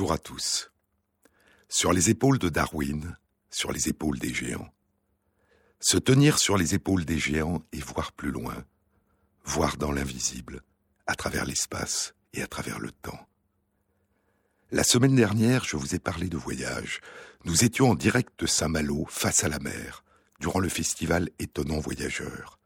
[0.00, 0.70] Bonjour à tous.
[1.68, 3.18] Sur les épaules de Darwin,
[3.50, 4.72] sur les épaules des géants.
[5.78, 8.64] Se tenir sur les épaules des géants et voir plus loin,
[9.44, 10.62] voir dans l'invisible,
[11.06, 13.28] à travers l'espace et à travers le temps.
[14.70, 17.02] La semaine dernière, je vous ai parlé de voyage.
[17.44, 20.02] Nous étions en direct de Saint-Malo, face à la mer,
[20.40, 22.58] durant le festival Étonnant Voyageur.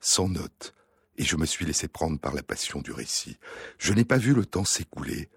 [0.00, 0.74] Sans notes,
[1.18, 3.38] et je me suis laissé prendre par la passion du récit.
[3.78, 5.30] Je n'ai pas vu le temps s'écouler,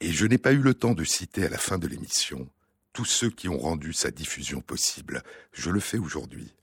[0.00, 2.48] et je n'ai pas eu le temps de citer à la fin de l'émission
[2.92, 5.22] tous ceux qui ont rendu sa diffusion possible.
[5.52, 6.56] Je le fais aujourd'hui.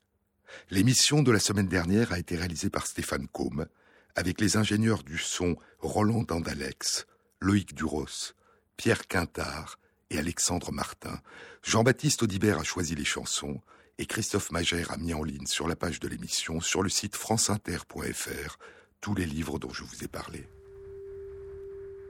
[0.69, 3.67] L'émission de la semaine dernière a été réalisée par Stéphane Combe,
[4.15, 7.07] avec les ingénieurs du son Roland Dandalex,
[7.39, 8.33] Loïc Duros,
[8.75, 11.21] Pierre Quintard et Alexandre Martin.
[11.63, 13.61] Jean-Baptiste Audibert a choisi les chansons
[13.97, 17.15] et Christophe Magère a mis en ligne sur la page de l'émission, sur le site
[17.15, 18.57] franceinter.fr,
[18.99, 20.47] tous les livres dont je vous ai parlé.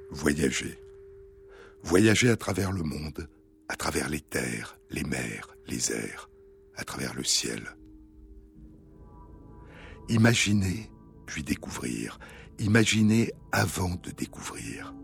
[0.09, 0.79] Voyager.
[1.85, 3.29] Voyager à travers le monde,
[3.69, 6.31] à travers les terres, les mers, les airs,
[6.75, 7.77] à travers le ciel.
[10.09, 10.89] Imaginer,
[11.27, 12.17] puis découvrir.
[12.57, 14.95] Imaginer avant de découvrir.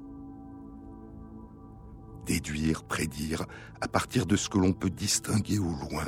[2.25, 3.45] Déduire, prédire,
[3.79, 6.07] à partir de ce que l'on peut distinguer au loin,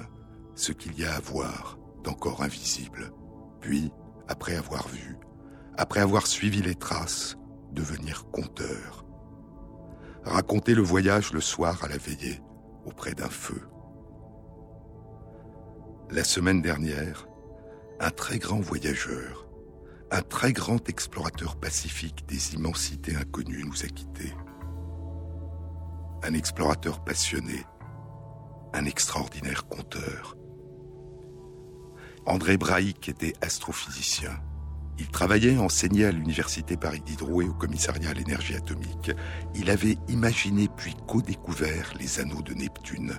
[0.56, 3.14] ce qu'il y a à voir d'encore invisible.
[3.62, 3.92] Puis,
[4.28, 5.18] après avoir vu,
[5.78, 7.38] après avoir suivi les traces,
[7.74, 9.03] devenir conteur.
[10.26, 12.42] Raconter le voyage le soir à la veillée,
[12.86, 13.62] auprès d'un feu.
[16.10, 17.28] La semaine dernière,
[18.00, 19.48] un très grand voyageur,
[20.12, 24.34] un très grand explorateur pacifique des immensités inconnues nous a quittés.
[26.24, 27.66] Un explorateur passionné,
[28.74, 30.38] un extraordinaire conteur.
[32.26, 34.32] André Braic était astrophysicien.
[35.00, 39.12] Il travaillait enseignait à l'université Paris Diderot et au commissariat à l'énergie atomique.
[39.56, 43.14] Il avait imaginé puis co-découvert les anneaux de Neptune.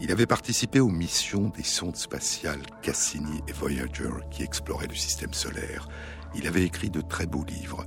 [0.00, 5.34] Il avait participé aux missions des sondes spatiales Cassini et Voyager qui exploraient le système
[5.34, 5.88] solaire.
[6.34, 7.84] Il avait écrit de très beaux livres.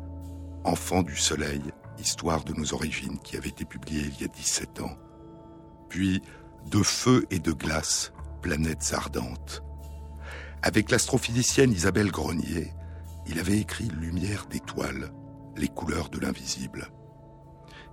[0.65, 1.61] Enfant du soleil,
[1.97, 4.97] histoire de nos origines qui avait été publié il y a 17 ans.
[5.87, 6.21] Puis
[6.69, 8.11] De feu et de glace,
[8.41, 9.63] planètes ardentes.
[10.61, 12.73] Avec l'astrophysicienne Isabelle Grenier,
[13.29, 15.11] il avait écrit Lumière d'étoiles,
[15.55, 16.89] les couleurs de l'invisible.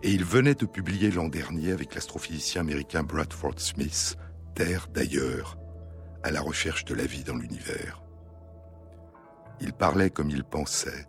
[0.02, 4.16] Et il venait de publier l'an dernier avec l'astrophysicien américain Bradford Smith,
[4.54, 5.58] Terre d'ailleurs,
[6.22, 8.02] à la recherche de la vie dans l'univers.
[9.60, 11.06] Il parlait comme il pensait,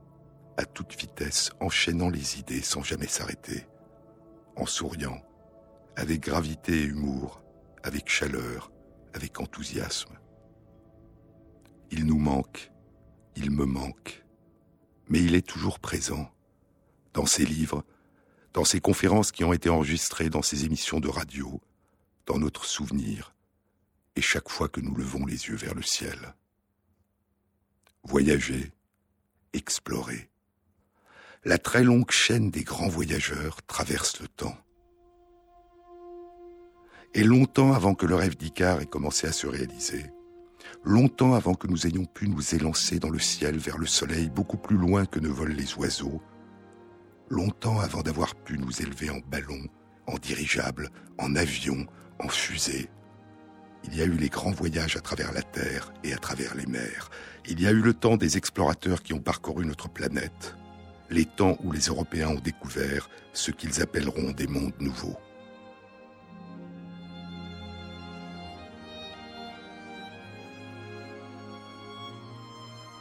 [0.58, 3.66] à toute vitesse, enchaînant les idées sans jamais s'arrêter,
[4.58, 5.22] en souriant,
[5.96, 7.42] avec gravité et humour,
[7.82, 8.72] avec chaleur,
[9.14, 10.18] avec enthousiasme.
[11.92, 12.72] Il nous manque,
[13.38, 14.24] il me manque,
[15.10, 16.32] mais il est toujours présent,
[17.14, 17.86] dans ses livres,
[18.54, 21.62] dans ses conférences qui ont été enregistrées dans ses émissions de radio,
[22.26, 23.36] dans notre souvenir,
[24.16, 26.34] et chaque fois que nous levons les yeux vers le ciel.
[28.04, 28.74] Voyager,
[29.54, 30.30] explorer.
[31.46, 34.58] La très longue chaîne des grands voyageurs traverse le temps.
[37.14, 40.06] Et longtemps avant que le rêve d'Icare ait commencé à se réaliser,
[40.84, 44.58] longtemps avant que nous ayons pu nous élancer dans le ciel vers le soleil beaucoup
[44.58, 46.22] plus loin que ne volent les oiseaux,
[47.30, 49.68] longtemps avant d'avoir pu nous élever en ballon,
[50.08, 51.86] en dirigeable, en avion,
[52.20, 52.90] en fusée.
[53.84, 56.66] Il y a eu les grands voyages à travers la Terre et à travers les
[56.66, 57.10] mers.
[57.48, 60.56] Il y a eu le temps des explorateurs qui ont parcouru notre planète,
[61.10, 65.18] les temps où les Européens ont découvert ce qu'ils appelleront des mondes nouveaux.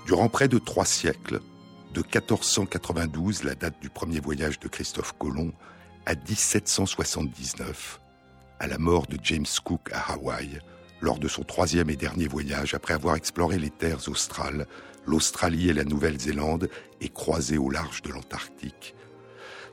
[0.06, 1.40] Durant près de trois siècles,
[1.92, 5.52] de 1492, la date du premier voyage de Christophe Colomb,
[6.06, 8.00] à 1779,
[8.60, 10.60] à la mort de James Cook à Hawaï,
[11.00, 14.68] lors de son troisième et dernier voyage après avoir exploré les terres australes,
[15.06, 16.68] l'Australie et la Nouvelle-Zélande
[17.00, 18.94] et croisé au large de l'Antarctique.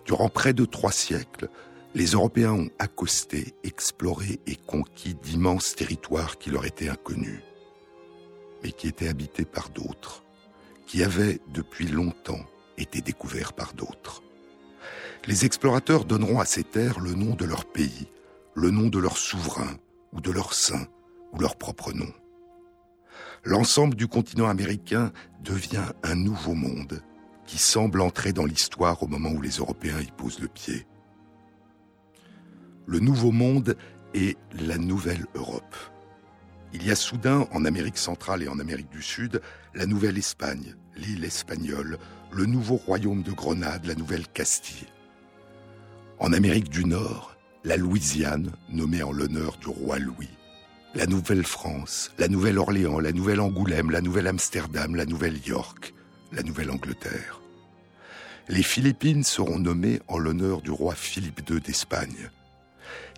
[0.07, 1.47] Durant près de trois siècles,
[1.94, 7.44] les Européens ont accosté, exploré et conquis d'immenses territoires qui leur étaient inconnus,
[8.63, 10.23] mais qui étaient habités par d'autres
[10.94, 12.45] qui avaient depuis longtemps
[12.78, 14.22] été découverts par d'autres.
[15.25, 18.06] Les explorateurs donneront à ces terres le nom de leur pays,
[18.54, 19.80] le nom de leur souverain,
[20.12, 20.86] ou de leur saint,
[21.31, 22.13] ou leur propre nom.
[23.44, 25.12] L'ensemble du continent américain
[25.44, 27.01] devient un nouveau monde
[27.48, 30.86] qui semble entrer dans l'histoire au moment où les Européens y posent le pied.
[32.86, 33.75] Le nouveau monde
[34.13, 35.75] est la nouvelle Europe.
[36.74, 39.42] Il y a soudain, en Amérique centrale et en Amérique du Sud,
[39.75, 42.00] la Nouvelle-Espagne, l'île espagnole,
[42.31, 44.88] le nouveau royaume de Grenade, la Nouvelle-Castille.
[46.18, 50.30] En Amérique du Nord, la Louisiane, nommée en l'honneur du roi Louis,
[50.96, 55.94] la Nouvelle-France, la Nouvelle-Orléans, la Nouvelle-Angoulême, la Nouvelle-Amsterdam, la Nouvelle-York,
[56.31, 57.40] la Nouvelle-Angleterre.
[58.50, 62.30] Les Philippines seront nommées en l'honneur du roi Philippe II d'Espagne.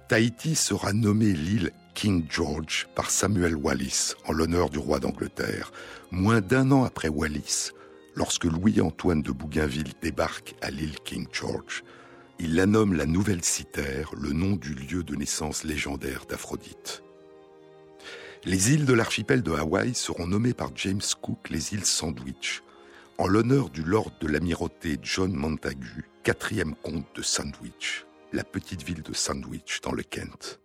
[0.08, 5.72] Tahiti sera nommée l'île King George par Samuel Wallis en l'honneur du roi d'Angleterre,
[6.12, 7.72] moins d'un an après Wallis,
[8.16, 11.84] lorsque Louis-Antoine de Bougainville débarque à l'île King George.
[12.38, 17.02] Il la nomme la Nouvelle Citerre, le nom du lieu de naissance légendaire d'Aphrodite.
[18.44, 22.62] Les îles de l'archipel de Hawaï seront nommées par James Cook les îles Sandwich,
[23.18, 29.02] en l'honneur du lord de l'amirauté John Montagu, quatrième comte de Sandwich, la petite ville
[29.02, 30.60] de Sandwich dans le Kent.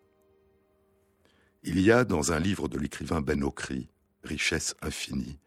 [1.62, 3.90] Il y a dans un livre de l'écrivain Ben Okri,
[4.24, 5.38] Richesse infinie,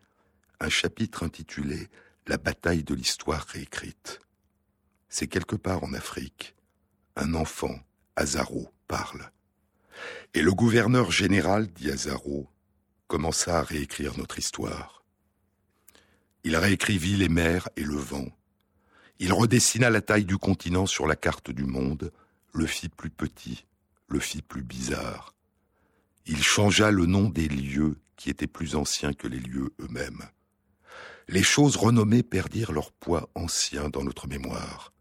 [0.59, 1.89] un chapitre intitulé
[2.27, 4.19] La bataille de l'histoire réécrite.
[5.09, 6.53] C'est quelque part en Afrique,
[7.15, 7.79] un enfant,
[8.15, 9.31] Azaro, parle.
[10.35, 12.47] Et le gouverneur général, dit Azaro,
[13.07, 15.03] commença à réécrire notre histoire.
[16.43, 18.27] Il réécrivit les mers et le vent.
[19.17, 22.11] Il redessina la taille du continent sur la carte du monde,
[22.53, 23.65] le fit plus petit,
[24.09, 25.32] le fit plus bizarre.
[26.25, 30.23] Il changea le nom des lieux qui étaient plus anciens que les lieux eux-mêmes.
[31.27, 34.93] Les choses renommées perdirent leur poids ancien dans notre mémoire.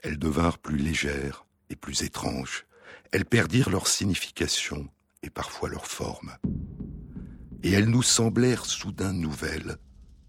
[0.00, 2.68] Elles devinrent plus légères et plus étranges
[3.12, 4.88] elles perdirent leur signification
[5.22, 6.36] et parfois leur forme.
[7.62, 9.76] Et elles nous semblèrent soudain nouvelles,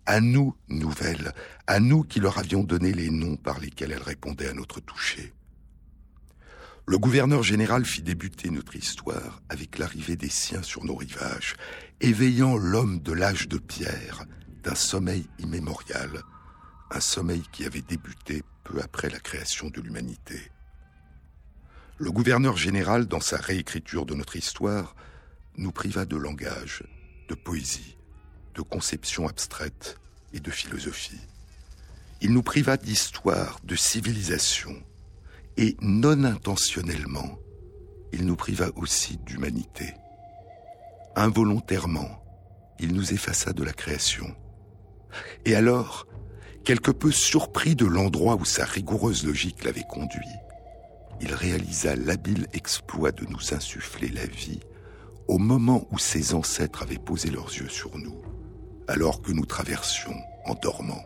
[0.05, 1.33] à nous nouvelles,
[1.67, 5.33] à nous qui leur avions donné les noms par lesquels elles répondaient à notre toucher.
[6.89, 11.55] Le gouverneur général fit débuter notre histoire avec l'arrivée des siens sur nos rivages,
[12.01, 14.25] éveillant l'homme de l'âge de pierre
[14.63, 16.23] d'un sommeil immémorial,
[16.89, 20.51] un sommeil qui avait débuté peu après la création de l'humanité.
[21.99, 24.95] Le gouverneur général, dans sa réécriture de notre histoire,
[25.57, 26.83] nous priva de langage,
[27.27, 27.99] de poésie,
[28.55, 29.99] de conception abstraite
[30.33, 31.21] et de philosophie.
[32.21, 34.75] Il nous priva d'histoire, de civilisation,
[35.59, 37.37] et non intentionnellement,
[38.13, 39.93] il nous priva aussi d'humanité.
[41.17, 42.23] Involontairement,
[42.79, 44.33] il nous effaça de la création.
[45.43, 46.07] Et alors,
[46.63, 50.21] quelque peu surpris de l'endroit où sa rigoureuse logique l'avait conduit,
[51.19, 54.61] il réalisa l'habile exploit de nous insuffler la vie
[55.27, 58.21] au moment où ses ancêtres avaient posé leurs yeux sur nous,
[58.87, 60.15] alors que nous traversions,
[60.45, 61.03] en dormant,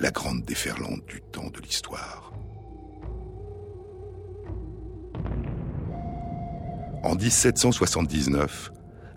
[0.00, 2.32] la grande déferlante du temps de l'histoire.
[7.02, 8.70] En 1779,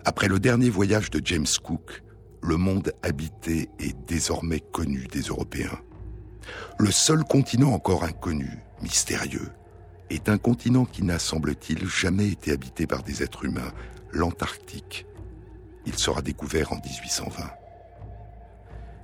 [0.04, 2.02] après le dernier voyage de James Cook,
[2.42, 5.78] le monde habité est désormais connu des Européens.
[6.78, 9.52] Le seul continent encore inconnu, mystérieux,
[10.10, 13.72] est un continent qui n'a, semble-t-il, jamais été habité par des êtres humains,
[14.12, 15.06] l'Antarctique.
[15.86, 17.44] Il sera découvert en 1820.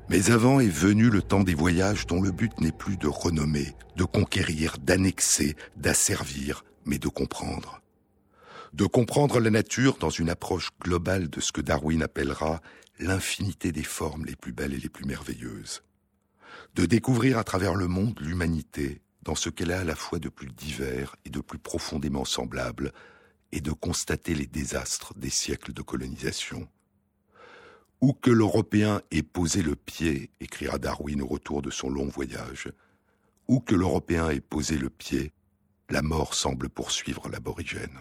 [0.08, 3.76] Mais avant est venu le temps des voyages dont le but n'est plus de renommer,
[3.96, 7.81] de conquérir, d'annexer, d'asservir, mais de comprendre.
[8.72, 12.62] De comprendre la nature dans une approche globale de ce que Darwin appellera
[12.98, 15.82] l'infinité des formes les plus belles et les plus merveilleuses.
[16.74, 20.30] De découvrir à travers le monde l'humanité, dans ce qu'elle a à la fois de
[20.30, 22.92] plus divers et de plus profondément semblable,
[23.52, 26.66] et de constater les désastres des siècles de colonisation.
[28.00, 32.72] Où que l'Européen ait posé le pied, écrira Darwin au retour de son long voyage,
[33.48, 35.32] où que l'Européen ait posé le pied,
[35.90, 38.00] la mort semble poursuivre l'aborigène.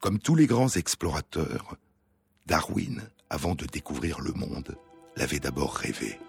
[0.00, 1.76] Comme tous les grands explorateurs,
[2.46, 4.76] Darwin, avant de découvrir le monde,
[5.16, 6.20] l'avait d'abord rêvé.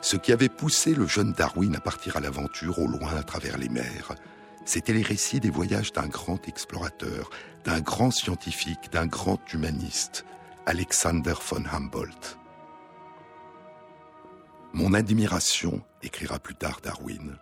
[0.00, 3.58] Ce qui avait poussé le jeune Darwin à partir à l'aventure au loin à travers
[3.58, 4.14] les mers,
[4.64, 7.30] c'étaient les récits des voyages d'un grand explorateur,
[7.64, 10.24] d'un grand scientifique, d'un grand humaniste,
[10.66, 12.38] Alexander von Humboldt.
[14.72, 17.36] Mon admiration, écrira plus tard Darwin,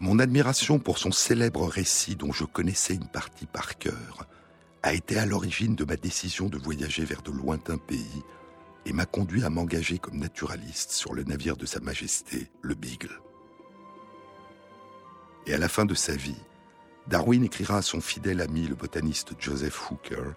[0.00, 4.26] mon admiration pour son célèbre récit dont je connaissais une partie par cœur,
[4.82, 8.22] a été à l'origine de ma décision de voyager vers de lointains pays
[8.86, 13.20] et m'a conduit à m'engager comme naturaliste sur le navire de Sa Majesté, le Beagle.
[15.46, 16.42] Et à la fin de sa vie,
[17.06, 20.34] Darwin écrira à son fidèle ami le botaniste Joseph Hooker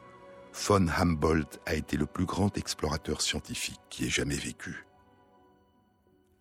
[0.53, 4.85] Von Humboldt a été le plus grand explorateur scientifique qui ait jamais vécu.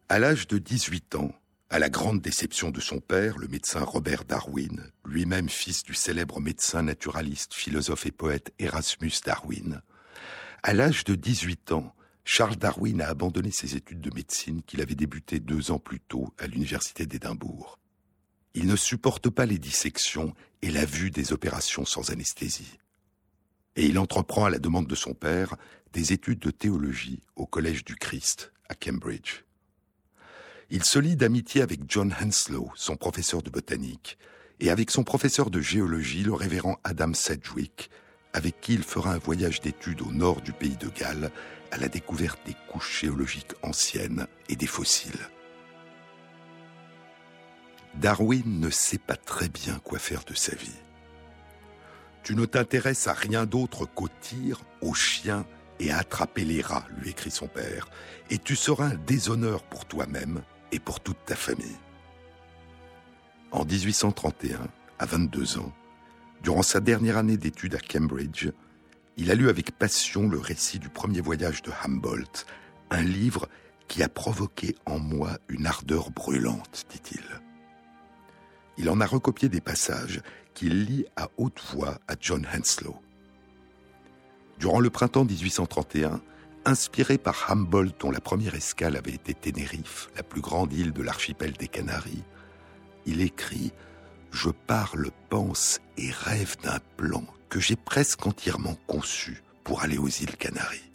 [0.09, 1.33] À l'âge de 18 ans,
[1.73, 6.39] à la grande déception de son père, le médecin Robert Darwin, lui-même fils du célèbre
[6.39, 9.81] médecin naturaliste, philosophe et poète Erasmus Darwin,
[10.63, 11.95] à l'âge de 18 ans,
[12.27, 16.35] Charles Darwin a abandonné ses études de médecine qu'il avait débutées deux ans plus tôt
[16.37, 17.79] à l'université d'Édimbourg.
[18.53, 22.79] Il ne supporte pas les dissections et la vue des opérations sans anesthésie.
[23.77, 25.57] Et il entreprend à la demande de son père
[25.95, 29.45] des études de théologie au Collège du Christ à Cambridge.
[30.75, 34.17] Il se lie d'amitié avec John Henslow, son professeur de botanique,
[34.59, 37.91] et avec son professeur de géologie, le révérend Adam Sedgwick,
[38.33, 41.31] avec qui il fera un voyage d'études au nord du pays de Galles
[41.73, 45.29] à la découverte des couches géologiques anciennes et des fossiles.
[47.97, 50.81] Darwin ne sait pas très bien quoi faire de sa vie.
[52.23, 55.45] Tu ne t'intéresses à rien d'autre qu'au tir, aux chiens
[55.81, 57.91] et à attraper les rats, lui écrit son père,
[58.31, 61.77] et tu seras un déshonneur pour toi-même et pour toute ta famille.
[63.53, 64.59] En 1831,
[64.99, 65.73] à 22 ans,
[66.43, 68.49] durant sa dernière année d'études à Cambridge,
[69.17, 72.47] il a lu avec passion le récit du premier voyage de Humboldt,
[72.91, 73.49] un livre
[73.89, 77.23] qui a provoqué en moi une ardeur brûlante, dit-il.
[78.79, 80.23] Il en a recopié des passages
[80.55, 82.97] qu'il lit à haute voix à John Henslow.
[84.59, 86.23] Durant le printemps 1831,
[86.65, 91.03] inspiré par Humboldt dont la première escale avait été Ténérife, la plus grande île de
[91.03, 92.25] l'archipel des Canaries,
[93.07, 93.73] il écrit
[94.31, 100.09] Je parle, pense et rêve d'un plan que j'ai presque entièrement conçu pour aller aux
[100.09, 100.93] îles Canaries.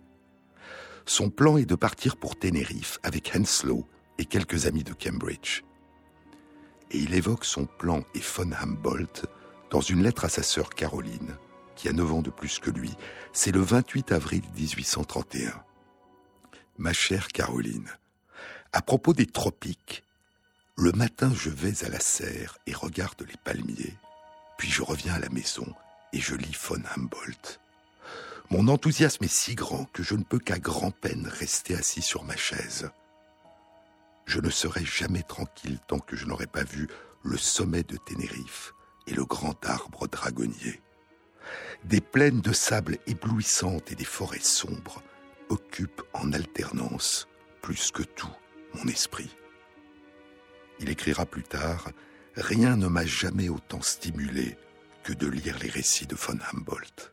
[1.05, 5.63] Son plan est de partir pour Tenerife avec Henslow et quelques amis de Cambridge.
[6.91, 9.25] Et il évoque son plan et von Humboldt
[9.69, 11.37] dans une lettre à sa sœur Caroline,
[11.77, 12.91] qui a 9 ans de plus que lui.
[13.31, 15.63] C'est le 28 avril 1831.
[16.77, 17.89] Ma chère Caroline,
[18.73, 20.03] à propos des tropiques,
[20.75, 23.95] le matin, je vais à la serre et regarde les palmiers.
[24.57, 25.65] Puis je reviens à la maison
[26.13, 27.59] et je lis von Humboldt.
[28.49, 32.37] Mon enthousiasme est si grand que je ne peux qu'à grand-peine rester assis sur ma
[32.37, 32.89] chaise.
[34.25, 36.87] Je ne serai jamais tranquille tant que je n'aurai pas vu
[37.23, 38.73] le sommet de Ténérife
[39.07, 40.81] et le grand arbre dragonnier.
[41.83, 45.01] Des plaines de sable éblouissantes et des forêts sombres
[45.49, 47.27] occupent en alternance,
[47.61, 48.35] plus que tout,
[48.73, 49.35] mon esprit.
[50.79, 51.89] Il écrira plus tard
[52.37, 54.57] Rien ne m'a jamais autant stimulé
[55.03, 57.11] que de lire les récits de von Humboldt.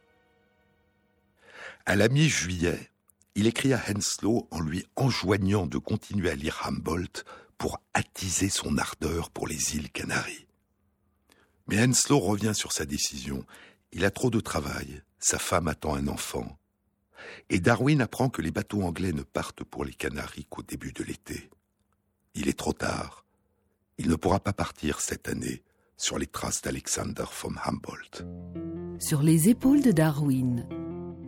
[1.87, 2.91] À la mi-juillet,
[3.35, 7.25] il écrit à Henslow en lui enjoignant de continuer à lire Humboldt
[7.57, 10.47] pour attiser son ardeur pour les îles Canaries.
[11.69, 13.47] Mais Henslow revient sur sa décision.
[13.95, 16.59] Il a trop de travail, sa femme attend un enfant.
[17.49, 21.05] Et Darwin apprend que les bateaux anglais ne partent pour les Canaries qu'au début de
[21.05, 21.49] l'été.
[22.35, 23.25] Il est trop tard.
[23.99, 25.63] Il ne pourra pas partir cette année
[25.97, 28.25] sur les traces d'Alexander von Humboldt.
[28.99, 30.67] Sur les épaules de Darwin,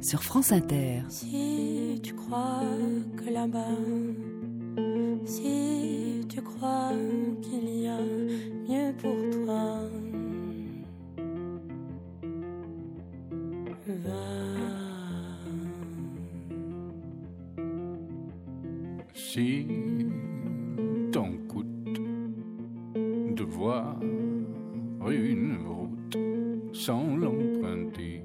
[0.03, 1.03] sur France Inter.
[1.09, 2.65] Si tu crois
[3.17, 3.77] que là-bas,
[5.25, 6.91] si tu crois
[7.43, 8.01] qu'il y a
[8.69, 9.89] mieux pour toi,
[19.15, 19.67] Si
[23.45, 23.97] voir
[25.11, 26.19] une route
[26.73, 28.23] sans l'emprunter.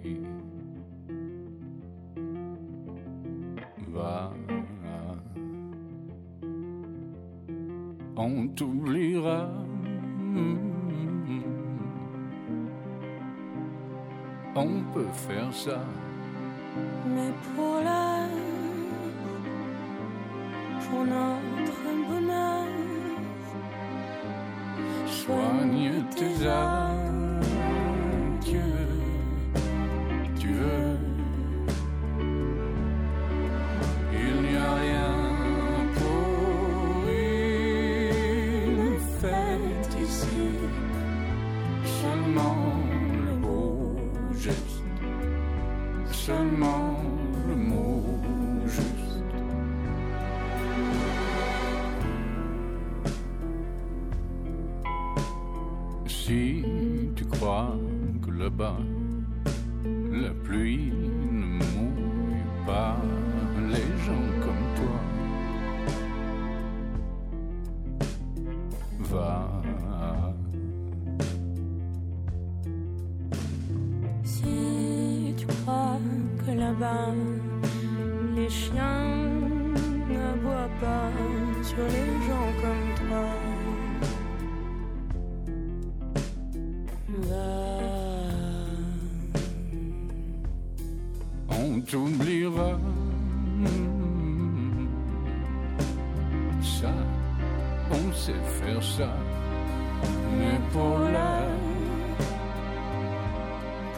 [3.91, 4.33] Va,
[8.17, 9.49] on t'oubliera.
[14.53, 15.79] On peut faire ça.
[17.07, 18.27] Mais pour la
[20.89, 22.65] pour notre bonheur
[25.07, 27.00] soigne tes âmes,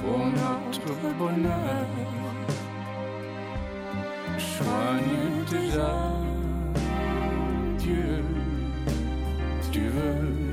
[0.03, 1.87] pour notre bonheur,
[4.37, 5.77] soigne tes
[7.77, 8.23] Dieu,
[9.71, 10.52] tu veux.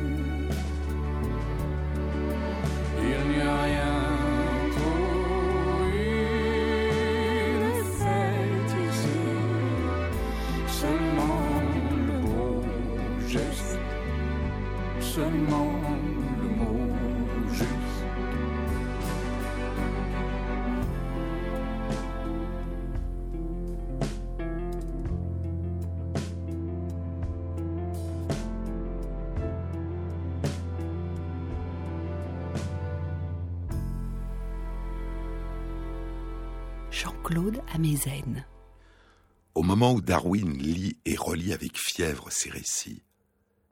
[39.54, 43.02] Au moment où Darwin lit et relit avec fièvre ses récits,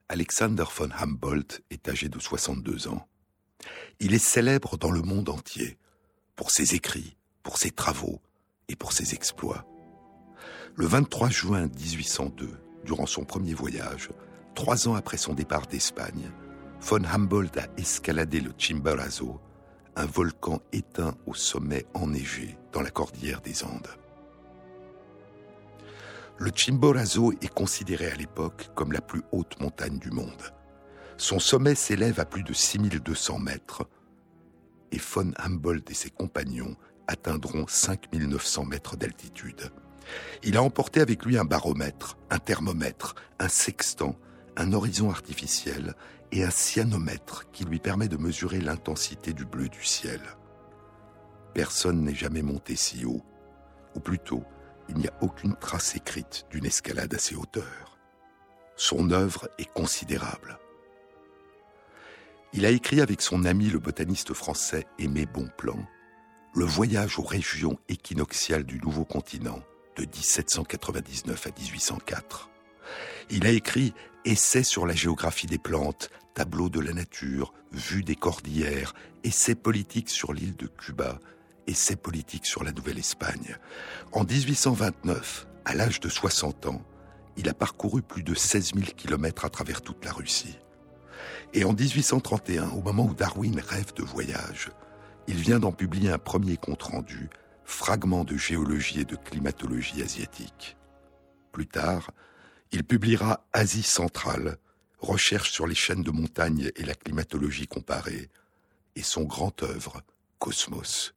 [0.08, 3.06] Alexander von Humboldt est âgé de 62 ans.
[4.00, 5.78] Il est célèbre dans le monde entier
[6.36, 8.20] pour ses écrits, pour ses travaux
[8.68, 9.66] et pour ses exploits.
[10.76, 14.10] Le 23 juin 1802, durant son premier voyage,
[14.54, 16.30] trois ans après son départ d'Espagne,
[16.80, 19.40] von Humboldt a escaladé le Chimborazo,
[19.98, 23.88] un volcan éteint au sommet enneigé dans la cordillère des Andes.
[26.38, 30.54] Le Chimborazo est considéré à l'époque comme la plus haute montagne du monde.
[31.16, 33.88] Son sommet s'élève à plus de 6200 mètres
[34.92, 36.76] et von Humboldt et ses compagnons
[37.08, 39.72] atteindront 5900 mètres d'altitude.
[40.44, 44.14] Il a emporté avec lui un baromètre, un thermomètre, un sextant,
[44.56, 45.94] un horizon artificiel
[46.32, 50.20] et un cyanomètre qui lui permet de mesurer l'intensité du bleu du ciel.
[51.54, 53.22] Personne n'est jamais monté si haut,
[53.94, 54.44] ou plutôt,
[54.88, 57.98] il n'y a aucune trace écrite d'une escalade à ces hauteurs.
[58.76, 60.58] Son œuvre est considérable.
[62.52, 65.78] Il a écrit avec son ami le botaniste français Aimé Bonplan
[66.54, 69.60] Le voyage aux régions équinoxiales du nouveau continent
[69.96, 72.48] de 1799 à 1804.
[73.30, 73.92] Il a écrit
[74.24, 80.10] Essais sur la géographie des plantes, tableau de la nature, vue des cordillères, essais politiques
[80.10, 81.18] sur l'île de Cuba,
[81.66, 83.56] essais politiques sur la Nouvelle-Espagne.
[84.12, 86.82] En 1829, à l'âge de 60 ans,
[87.36, 90.58] il a parcouru plus de 16 000 kilomètres à travers toute la Russie.
[91.52, 94.70] Et en 1831, au moment où Darwin rêve de voyage,
[95.26, 97.28] il vient d'en publier un premier compte-rendu,
[97.64, 100.76] fragment de géologie et de climatologie asiatique.
[101.52, 102.10] Plus tard,
[102.72, 104.58] il publiera Asie centrale,
[104.98, 108.28] recherche sur les chaînes de montagnes et la climatologie comparée,
[108.96, 110.02] et son grand œuvre,
[110.38, 111.14] Cosmos.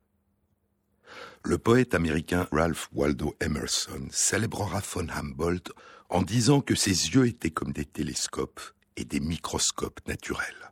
[1.44, 5.72] Le poète américain Ralph Waldo Emerson célébrera von Humboldt
[6.10, 8.62] en disant que ses yeux étaient comme des télescopes
[8.96, 10.72] et des microscopes naturels.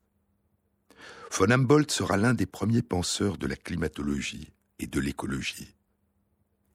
[1.31, 5.75] Von Humboldt sera l'un des premiers penseurs de la climatologie et de l'écologie.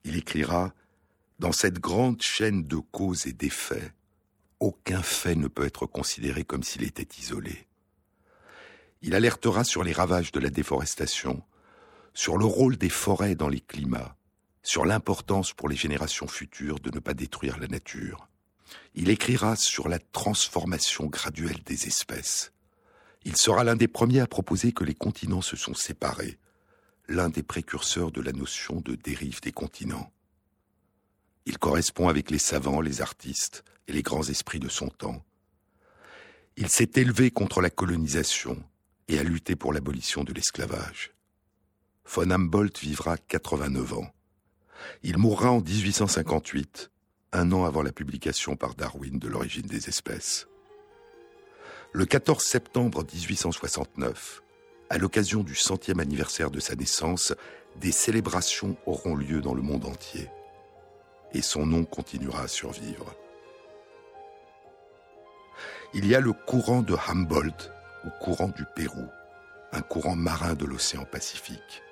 [0.03, 0.73] Il écrira
[1.37, 3.91] Dans cette grande chaîne de causes et d'effets,
[4.61, 7.67] aucun fait ne peut être considéré comme s'il était isolé.
[9.01, 11.43] Il alertera sur les ravages de la déforestation,
[12.13, 14.15] sur le rôle des forêts dans les climats,
[14.63, 18.29] sur l'importance pour les générations futures de ne pas détruire la nature.
[18.93, 22.53] Il écrira sur la transformation graduelle des espèces.
[23.25, 26.39] Il sera l'un des premiers à proposer que les continents se sont séparés,
[27.09, 30.11] l'un des précurseurs de la notion de dérive des continents.
[31.45, 35.23] Il correspond avec les savants, les artistes et les grands esprits de son temps.
[36.57, 38.63] Il s'est élevé contre la colonisation
[39.07, 41.13] et a lutté pour l'abolition de l'esclavage.
[42.05, 44.11] Von Humboldt vivra 89 ans.
[45.03, 46.89] Il mourra en 1858,
[47.33, 50.47] un an avant la publication par Darwin de l'origine des espèces.
[51.93, 54.41] Le 14 septembre 1869,
[54.89, 57.33] à l'occasion du centième anniversaire de sa naissance,
[57.79, 60.29] des célébrations auront lieu dans le monde entier
[61.35, 63.13] et son nom continuera à survivre.
[65.93, 67.71] Il y a le courant de Humboldt
[68.05, 69.07] ou courant du Pérou,
[69.73, 71.83] un courant marin de l'océan Pacifique.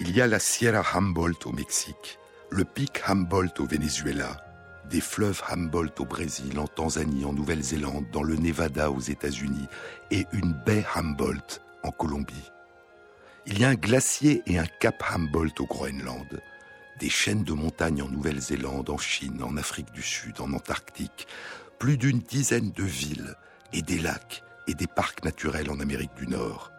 [0.00, 2.18] Il y a la Sierra Humboldt au Mexique,
[2.50, 4.44] le pic Humboldt au Venezuela,
[4.90, 9.68] des fleuves Humboldt au Brésil, en Tanzanie, en Nouvelle-Zélande, dans le Nevada aux États-Unis
[10.10, 12.50] et une baie Humboldt en Colombie.
[13.46, 16.40] Il y a un glacier et un cap Humboldt au Groenland,
[17.02, 21.26] des chaînes de montagnes en Nouvelle-Zélande, en Chine, en Afrique du Sud, en Antarctique,
[21.80, 23.34] plus d'une dizaine de villes
[23.72, 26.70] et des lacs et des parcs naturels en Amérique du Nord.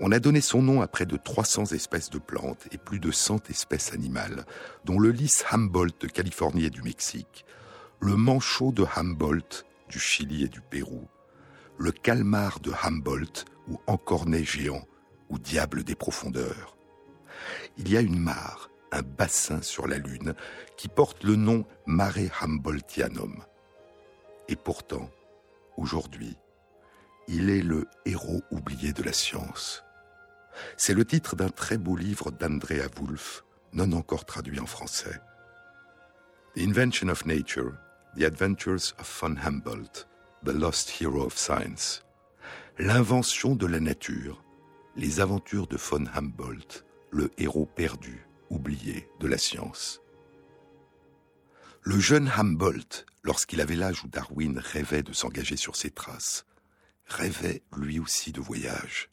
[0.00, 3.12] On a donné son nom à près de 300 espèces de plantes et plus de
[3.12, 4.44] 100 espèces animales,
[4.84, 7.46] dont le lys Humboldt de Californie et du Mexique,
[8.00, 11.06] le manchot de Humboldt du Chili et du Pérou,
[11.78, 14.84] le calmar de Humboldt ou encornet géant
[15.28, 16.76] ou diable des profondeurs.
[17.76, 20.34] Il y a une mare, un bassin sur la Lune
[20.76, 23.44] qui porte le nom Mare Humboldtianum.
[24.48, 25.10] Et pourtant,
[25.76, 26.36] aujourd'hui,
[27.26, 29.84] il est le héros oublié de la science.
[30.76, 35.20] C'est le titre d'un très beau livre d'Andrea Wulf, non encore traduit en français.
[36.56, 37.72] The Invention of Nature,
[38.16, 40.08] The Adventures of von Humboldt,
[40.44, 42.02] The Lost Hero of Science.
[42.78, 44.42] L'invention de la nature,
[44.96, 50.00] les aventures de von Humboldt, le héros perdu, oublié de la science.
[51.82, 56.44] Le jeune Humboldt, lorsqu'il avait l'âge où Darwin rêvait de s'engager sur ses traces,
[57.06, 59.10] rêvait lui aussi de voyage.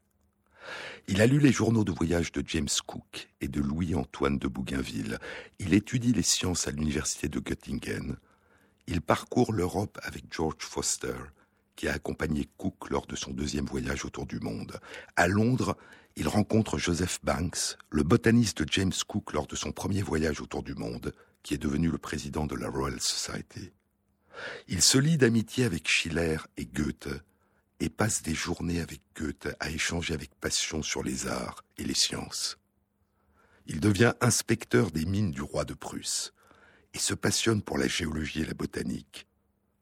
[1.07, 5.19] Il a lu les journaux de voyage de James Cook et de Louis-Antoine de Bougainville.
[5.59, 8.17] Il étudie les sciences à l'université de Göttingen.
[8.87, 11.15] Il parcourt l'Europe avec George Foster,
[11.75, 14.79] qui a accompagné Cook lors de son deuxième voyage autour du monde.
[15.15, 15.77] À Londres,
[16.15, 20.75] il rencontre Joseph Banks, le botaniste James Cook lors de son premier voyage autour du
[20.75, 23.71] monde, qui est devenu le président de la Royal Society.
[24.67, 27.09] Il se lie d'amitié avec Schiller et Goethe,
[27.79, 31.93] et passe des journées avec Goethe à échanger avec passion sur les arts et les
[31.93, 32.57] sciences.
[33.67, 36.33] Il devient inspecteur des mines du roi de Prusse
[36.93, 39.27] et se passionne pour la géologie et la botanique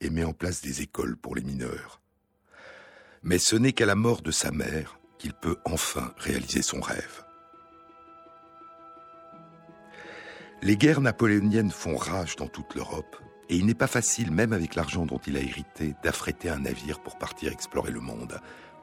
[0.04, 2.00] et met en place des écoles pour les mineurs.
[3.22, 7.24] Mais ce n'est qu'à la mort de sa mère qu'il peut enfin réaliser son rêve.
[10.62, 13.16] Les guerres napoléoniennes font rage dans toute l'Europe
[13.48, 17.00] et il n'est pas facile, même avec l'argent dont il a hérité, d'affréter un navire
[17.00, 18.40] pour partir explorer le monde.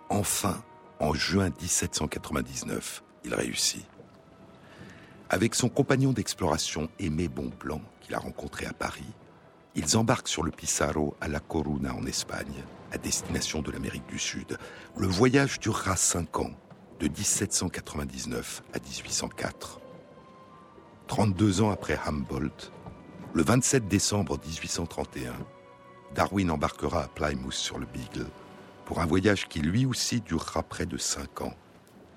[0.09, 0.63] Enfin,
[0.99, 3.85] en juin 1799, il réussit.
[5.29, 9.05] Avec son compagnon d'exploration Aimé Bonplan, qu'il a rencontré à Paris,
[9.75, 14.19] ils embarquent sur le Pissarro à La Coruna en Espagne, à destination de l'Amérique du
[14.19, 14.57] Sud.
[14.97, 16.51] Le voyage durera cinq ans,
[16.99, 19.79] de 1799 à 1804.
[21.07, 22.71] 32 ans après Humboldt,
[23.33, 25.33] le 27 décembre 1831,
[26.13, 28.27] Darwin embarquera à Plymouth sur le Beagle
[28.85, 31.53] pour un voyage qui lui aussi durera près de 5 ans,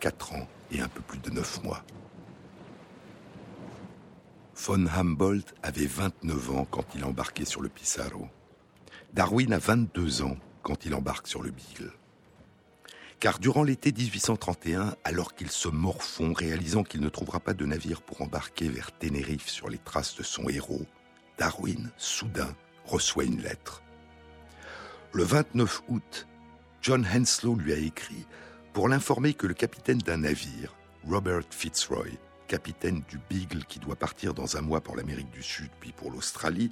[0.01, 1.85] 4 ans et un peu plus de 9 mois.
[4.57, 8.29] Von Humboldt avait 29 ans quand il embarquait sur le Pissarro.
[9.12, 11.93] Darwin a 22 ans quand il embarque sur le Beagle.
[13.19, 18.01] Car durant l'été 1831, alors qu'il se morfond, réalisant qu'il ne trouvera pas de navire
[18.01, 20.87] pour embarquer vers Tenerife sur les traces de son héros,
[21.37, 23.83] Darwin, soudain, reçoit une lettre.
[25.12, 26.29] Le 29 août,
[26.81, 28.27] John Henslow lui a écrit
[28.73, 34.35] pour l'informer que le capitaine d'un navire, Robert Fitzroy, capitaine du Beagle qui doit partir
[34.35, 36.70] dans un mois pour l'Amérique du Sud puis pour l'Australie,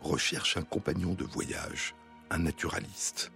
[0.00, 1.94] recherche un compagnon de voyage,
[2.30, 3.32] un naturaliste.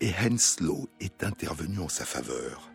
[0.00, 2.70] Et Henslow est intervenu en sa faveur.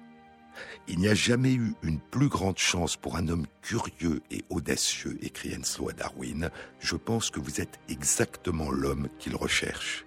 [0.87, 5.17] Il n'y a jamais eu une plus grande chance pour un homme curieux et audacieux,
[5.21, 6.49] écrit Henslow à Darwin.
[6.79, 10.05] Je pense que vous êtes exactement l'homme qu'il recherche.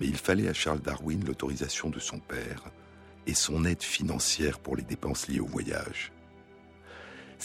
[0.00, 2.64] Mais il fallait à Charles Darwin l'autorisation de son père
[3.26, 6.13] et son aide financière pour les dépenses liées au voyage.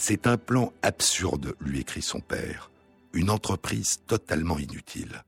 [0.02, 2.70] C'est un plan absurde, lui écrit son père,
[3.12, 5.24] une entreprise totalement inutile.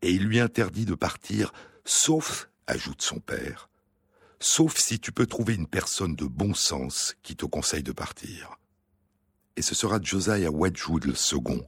[0.00, 1.52] Et il lui interdit de partir,
[1.84, 3.68] sauf, ajoute son père,
[4.40, 8.56] sauf si tu peux trouver une personne de bon sens qui te conseille de partir.
[9.56, 11.66] Et ce sera Josiah Wedgwood le second,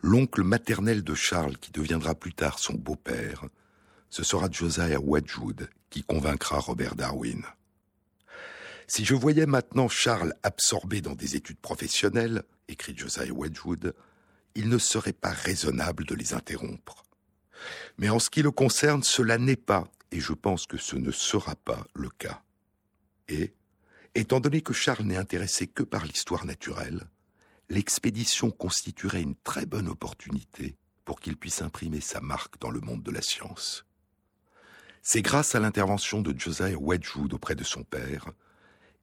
[0.00, 3.44] l'oncle maternel de Charles qui deviendra plus tard son beau-père.
[4.08, 7.42] Ce sera Josiah Wedgwood qui convaincra Robert Darwin.
[8.88, 13.94] Si je voyais maintenant Charles absorbé dans des études professionnelles, écrit Josiah Wedgwood,
[14.54, 17.04] il ne serait pas raisonnable de les interrompre.
[17.98, 21.10] Mais en ce qui le concerne, cela n'est pas et je pense que ce ne
[21.10, 22.42] sera pas le cas.
[23.28, 23.54] Et,
[24.14, 27.08] étant donné que Charles n'est intéressé que par l'histoire naturelle,
[27.68, 33.02] l'expédition constituerait une très bonne opportunité pour qu'il puisse imprimer sa marque dans le monde
[33.02, 33.84] de la science.
[35.02, 38.32] C'est grâce à l'intervention de Josiah Wedgwood auprès de son père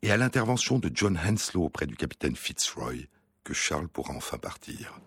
[0.03, 3.07] et à l'intervention de John Henslow auprès du capitaine Fitzroy
[3.45, 4.99] que Charles pourra enfin partir.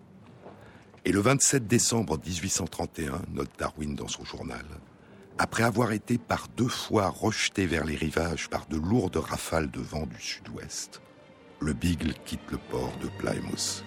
[1.05, 4.65] Et le 27 décembre 1831, note Darwin dans son journal,
[5.37, 9.79] après avoir été par deux fois rejeté vers les rivages par de lourdes rafales de
[9.79, 10.99] vent du sud-ouest,
[11.59, 13.83] le Beagle quitte le port de Plymouth.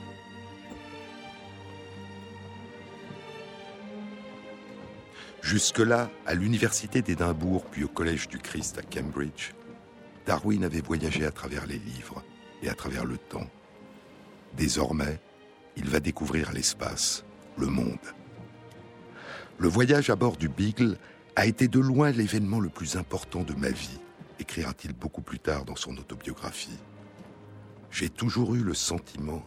[5.43, 9.53] Jusque-là, à l'université d'Édimbourg puis au Collège du Christ à Cambridge,
[10.31, 12.23] Darwin avait voyagé à travers les livres
[12.63, 13.51] et à travers le temps.
[14.57, 15.21] Désormais,
[15.75, 17.25] il va découvrir l'espace,
[17.59, 17.99] le monde.
[19.59, 20.99] Le voyage à bord du Beagle
[21.35, 23.99] a été de loin l'événement le plus important de ma vie,
[24.39, 26.79] écrira-t-il beaucoup plus tard dans son autobiographie.
[27.91, 29.45] J'ai toujours eu le sentiment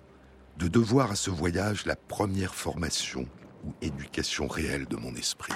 [0.58, 3.26] de devoir à ce voyage la première formation
[3.66, 5.54] ou éducation réelle de mon esprit.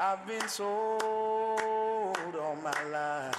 [0.00, 3.34] I've been sold all my life.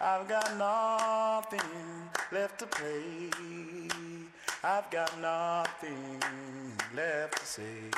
[0.00, 1.70] I've got nothing
[2.30, 3.30] left to play.
[4.62, 6.22] I've got nothing
[6.94, 7.90] left to say.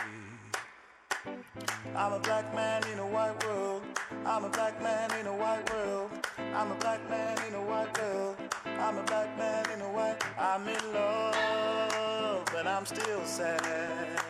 [1.95, 3.83] I'm a black man in a white world.
[4.25, 6.11] I'm a black man in a white world.
[6.55, 8.37] I'm a black man in a white world.
[8.65, 10.17] I'm a black man in a white.
[10.39, 14.21] I'm in love, but I'm still sad.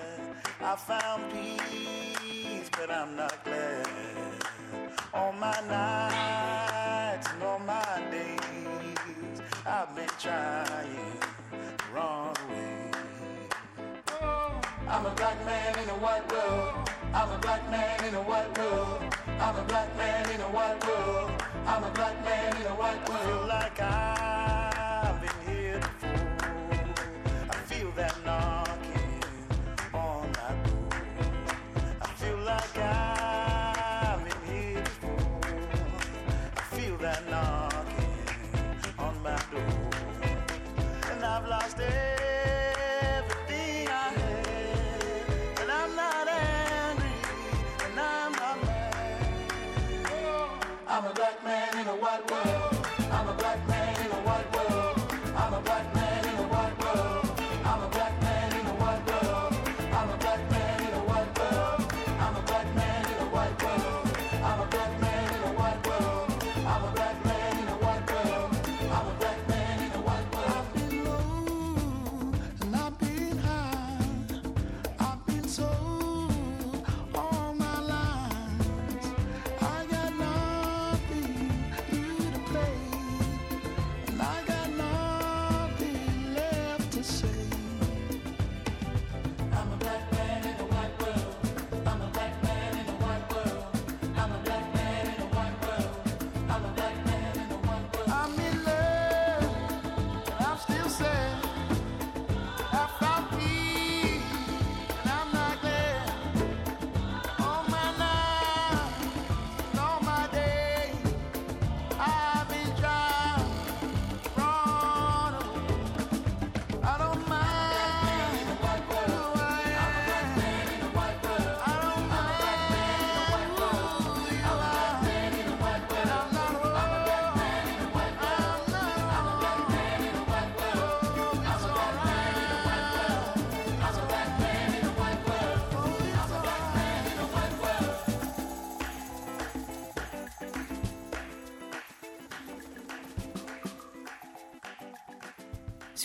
[0.61, 2.16] I found peace,
[2.73, 3.87] but I'm not glad.
[5.15, 12.91] All my nights and all my days, I've been trying to run away.
[14.89, 16.91] I'm a black man in a white world.
[17.13, 19.15] I'm a black man in a white world.
[19.41, 21.31] I'm a black man in a white world.
[21.67, 23.49] I'm a black man in a white world.
[23.49, 24.16] Like I've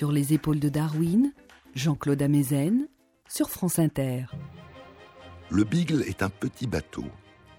[0.02, 1.32] Sur les épaules de Darwin,
[1.76, 2.88] Jean-Claude Amezen,
[3.30, 4.26] sur France Inter.
[5.52, 7.06] Le Beagle est un petit bateau,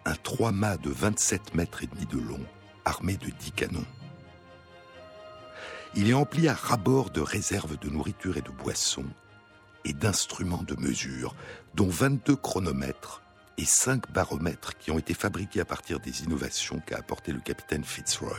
[0.05, 2.45] un trois-mâts de 27 mètres et demi de long,
[2.85, 3.87] armé de 10 canons.
[5.95, 9.07] Il est empli à rabord de réserves de nourriture et de boissons
[9.85, 11.37] et d'instruments de mesure,
[11.75, 13.23] dont 22 chronomètres
[13.57, 17.85] et 5 baromètres qui ont été fabriqués à partir des innovations qu'a apporté le capitaine
[17.85, 18.37] Fitzroy.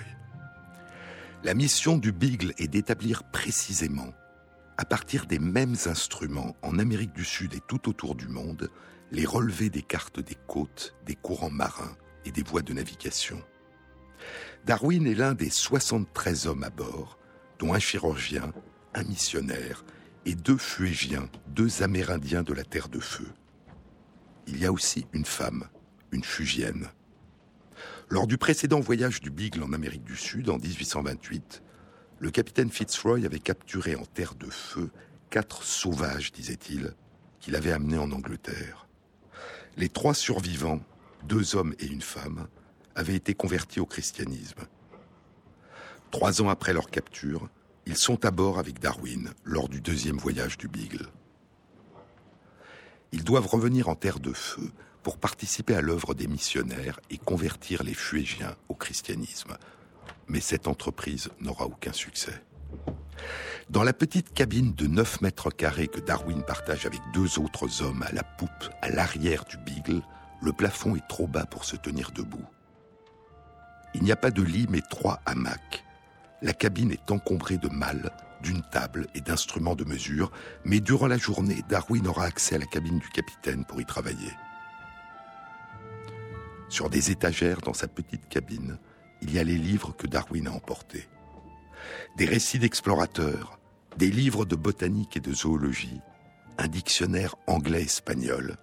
[1.44, 4.14] La mission du Beagle est d'établir précisément,
[4.78, 8.72] à partir des mêmes instruments en Amérique du Sud et tout autour du monde,
[9.12, 13.44] les relevés des cartes des côtes, des courants marins et des voies de navigation.
[14.64, 17.20] Darwin est l'un des 73 hommes à bord,
[17.60, 18.54] dont un chirurgien,
[18.94, 19.84] un missionnaire
[20.26, 23.28] et deux fuégiens, deux Amérindiens de la Terre de Feu.
[24.48, 25.68] Il y a aussi une femme,
[26.14, 26.88] une fugienne.
[28.10, 31.64] Lors du précédent voyage du Beagle en Amérique du Sud, en 1828,
[32.20, 34.90] le capitaine Fitzroy avait capturé en terre de feu
[35.30, 36.94] quatre sauvages, disait-il,
[37.40, 38.88] qu'il avait amenés en Angleterre.
[39.78, 40.82] Les trois survivants,
[41.24, 42.48] deux hommes et une femme,
[42.96, 44.62] avaient été convertis au christianisme.
[46.12, 47.50] Trois ans après leur capture,
[47.86, 51.08] ils sont à bord avec Darwin lors du deuxième voyage du Beagle.
[53.12, 54.72] Ils doivent revenir en terre de feu
[55.04, 59.58] pour participer à l'œuvre des missionnaires et convertir les Fuégiens au christianisme.
[60.28, 62.42] Mais cette entreprise n'aura aucun succès.
[63.70, 68.04] Dans la petite cabine de 9 mètres carrés que Darwin partage avec deux autres hommes
[68.04, 70.02] à la poupe, à l'arrière du Beagle,
[70.42, 72.46] le plafond est trop bas pour se tenir debout.
[73.94, 75.84] Il n'y a pas de lit mais trois hamacs.
[76.42, 78.12] La cabine est encombrée de malles,
[78.42, 80.32] d'une table et d'instruments de mesure,
[80.66, 84.32] mais durant la journée, Darwin aura accès à la cabine du capitaine pour y travailler.
[86.74, 88.80] Sur des étagères dans sa petite cabine,
[89.22, 91.08] il y a les livres que Darwin a emportés.
[92.18, 93.60] Des récits d'explorateurs,
[93.98, 96.02] des livres de botanique et de zoologie,
[96.58, 98.58] un dictionnaire anglais-espagnol,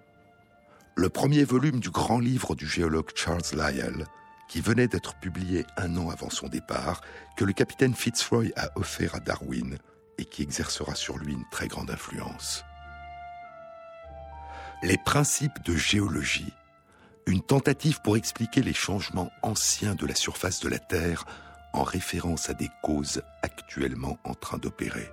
[0.97, 4.07] le premier volume du grand livre du géologue Charles Lyell,
[4.49, 7.03] qui venait d'être publié un an avant son départ,
[7.37, 9.79] que le capitaine Fitzroy a offert à Darwin
[10.19, 12.65] et qui exercera sur lui une très grande influence.
[14.83, 16.53] Les principes de géologie,
[17.31, 21.25] une tentative pour expliquer les changements anciens de la surface de la Terre
[21.73, 25.09] en référence à des causes actuellement en train d'opérer.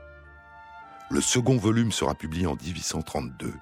[1.12, 3.53] Le second volume sera publié en 1832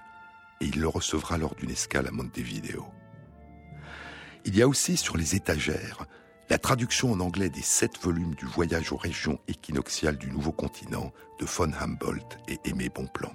[0.61, 2.85] et il le recevra lors d'une escale à Montevideo.
[4.45, 6.05] Il y a aussi sur les étagères
[6.49, 11.11] la traduction en anglais des sept volumes du Voyage aux régions équinoxiales du Nouveau Continent
[11.41, 13.33] de von Humboldt et Aimé Bonplan.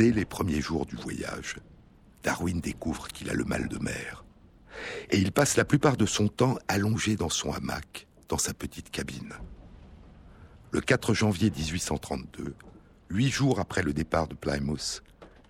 [0.00, 1.56] Dès les premiers jours du voyage,
[2.22, 4.24] Darwin découvre qu'il a le mal de mer.
[5.10, 8.90] Et il passe la plupart de son temps allongé dans son hamac, dans sa petite
[8.90, 9.34] cabine.
[10.70, 12.54] Le 4 janvier 1832,
[13.10, 15.02] huit jours après le départ de Plymouth,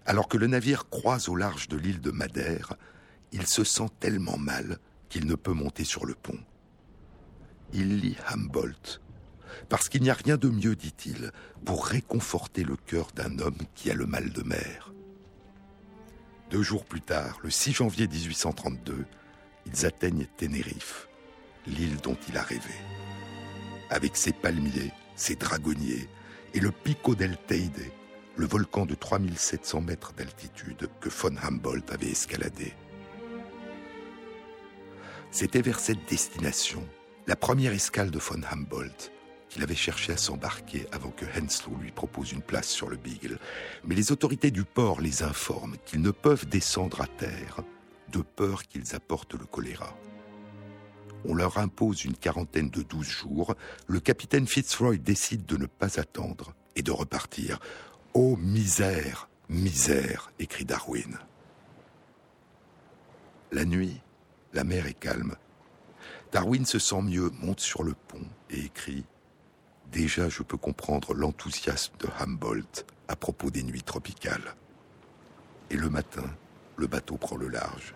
[0.04, 2.74] alors que le navire croise au large de l'île de Madère,
[3.30, 4.78] il se sent tellement mal
[5.10, 6.40] qu'il ne peut monter sur le pont.
[7.72, 9.00] Il lit Humboldt,
[9.68, 11.32] parce qu'il n'y a rien de mieux, dit-il,
[11.64, 14.92] pour réconforter le cœur d'un homme qui a le mal de mer.
[16.50, 19.04] Deux jours plus tard, le 6 janvier 1832,
[19.66, 21.08] ils atteignent Ténérife,
[21.66, 22.74] l'île dont il a rêvé.
[23.88, 26.08] Avec ses palmiers, ses dragonniers
[26.54, 27.92] et le Pico del Teide,
[28.36, 32.72] le volcan de 3700 mètres d'altitude que von Humboldt avait escaladé.
[35.30, 36.84] C'était vers cette destination,
[37.26, 39.12] la première escale de von Humboldt,
[39.50, 43.38] qu'il avait cherché à s'embarquer avant que Henslow lui propose une place sur le Beagle.
[43.84, 47.60] Mais les autorités du port les informent qu'ils ne peuvent descendre à terre
[48.10, 49.94] de peur qu'ils apportent le choléra.
[51.24, 53.54] On leur impose une quarantaine de douze jours.
[53.86, 57.58] Le capitaine Fitzroy décide de ne pas attendre et de repartir.
[58.14, 61.18] Oh misère, misère, écrit Darwin.
[63.52, 64.00] La nuit,
[64.52, 65.34] la mer est calme.
[66.32, 69.04] Darwin se sent mieux, monte sur le pont et écrit
[69.92, 74.54] Déjà je peux comprendre l'enthousiasme de Humboldt à propos des nuits tropicales.
[75.70, 76.24] Et le matin,
[76.76, 77.94] le bateau prend le large.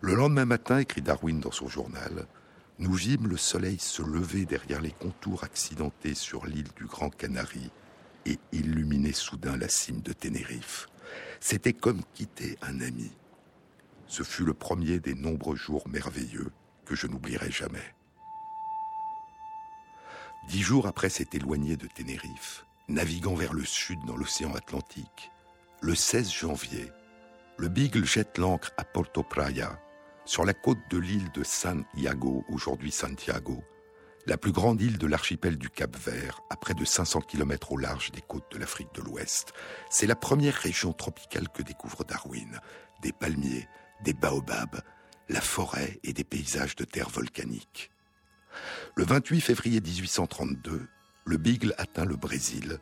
[0.00, 2.26] Le lendemain matin, écrit Darwin dans son journal,
[2.78, 7.70] nous vîmes le soleil se lever derrière les contours accidentés sur l'île du Grand Canari
[8.24, 10.88] et illuminer soudain la cime de Ténérife.
[11.40, 13.12] C'était comme quitter un ami.
[14.06, 16.52] Ce fut le premier des nombreux jours merveilleux
[16.84, 17.95] que je n'oublierai jamais.
[20.48, 25.32] Dix jours après s'être éloigné de Ténérife, naviguant vers le sud dans l'océan Atlantique,
[25.80, 26.92] le 16 janvier,
[27.58, 29.80] le Beagle jette l'ancre à Porto Praya,
[30.24, 33.64] sur la côte de l'île de San Iago, aujourd'hui Santiago,
[34.26, 37.76] la plus grande île de l'archipel du Cap Vert, à près de 500 km au
[37.76, 39.52] large des côtes de l'Afrique de l'Ouest.
[39.90, 42.60] C'est la première région tropicale que découvre Darwin.
[43.02, 43.68] Des palmiers,
[44.02, 44.80] des baobabs,
[45.28, 47.90] la forêt et des paysages de terre volcanique.
[48.96, 50.86] Le 28 février 1832,
[51.24, 52.78] le Beagle atteint le Brésil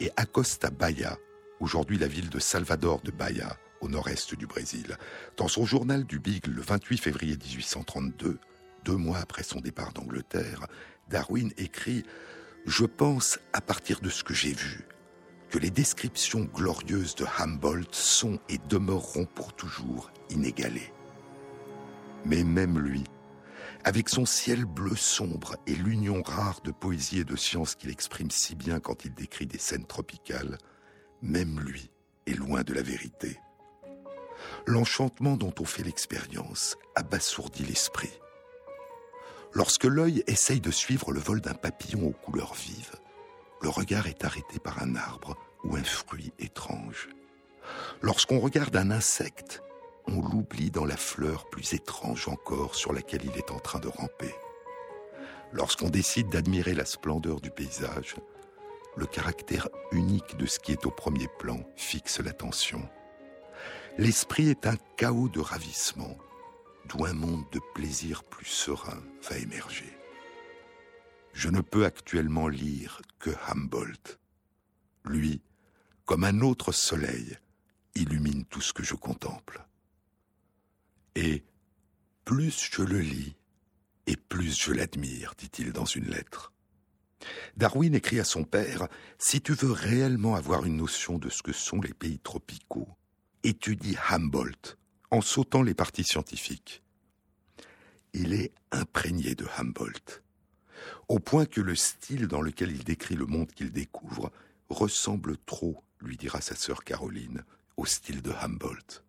[0.00, 1.18] et accoste à Bahia,
[1.60, 4.96] aujourd'hui la ville de Salvador de Bahia, au nord-est du Brésil.
[5.36, 8.38] Dans son journal du Beagle le 28 février 1832,
[8.84, 10.66] deux mois après son départ d'Angleterre,
[11.08, 12.04] Darwin écrit
[12.66, 14.86] Je pense, à partir de ce que j'ai vu,
[15.50, 20.92] que les descriptions glorieuses de Humboldt sont et demeureront pour toujours inégalées.
[22.24, 23.04] Mais même lui,
[23.86, 28.32] avec son ciel bleu sombre et l'union rare de poésie et de science qu'il exprime
[28.32, 30.58] si bien quand il décrit des scènes tropicales,
[31.22, 31.88] même lui
[32.26, 33.38] est loin de la vérité.
[34.66, 38.10] L'enchantement dont on fait l'expérience abasourdit l'esprit.
[39.52, 42.96] Lorsque l'œil essaye de suivre le vol d'un papillon aux couleurs vives,
[43.62, 47.08] le regard est arrêté par un arbre ou un fruit étrange.
[48.02, 49.62] Lorsqu'on regarde un insecte,
[50.08, 53.88] on l'oublie dans la fleur plus étrange encore sur laquelle il est en train de
[53.88, 54.34] ramper.
[55.52, 58.16] Lorsqu'on décide d'admirer la splendeur du paysage,
[58.96, 62.88] le caractère unique de ce qui est au premier plan fixe l'attention.
[63.98, 66.16] L'esprit est un chaos de ravissement,
[66.86, 69.96] d'où un monde de plaisir plus serein va émerger.
[71.32, 74.18] Je ne peux actuellement lire que Humboldt.
[75.04, 75.42] Lui,
[76.04, 77.36] comme un autre soleil,
[77.94, 79.66] illumine tout ce que je contemple.
[81.16, 81.42] Et
[82.26, 83.34] plus je le lis,
[84.06, 86.52] et plus je l'admire, dit-il dans une lettre.
[87.56, 88.86] Darwin écrit à son père,
[89.18, 92.88] Si tu veux réellement avoir une notion de ce que sont les pays tropicaux,
[93.42, 94.76] étudie Humboldt
[95.10, 96.82] en sautant les parties scientifiques.
[98.12, 100.22] Il est imprégné de Humboldt,
[101.08, 104.30] au point que le style dans lequel il décrit le monde qu'il découvre
[104.68, 107.42] ressemble trop, lui dira sa sœur Caroline,
[107.78, 109.05] au style de Humboldt.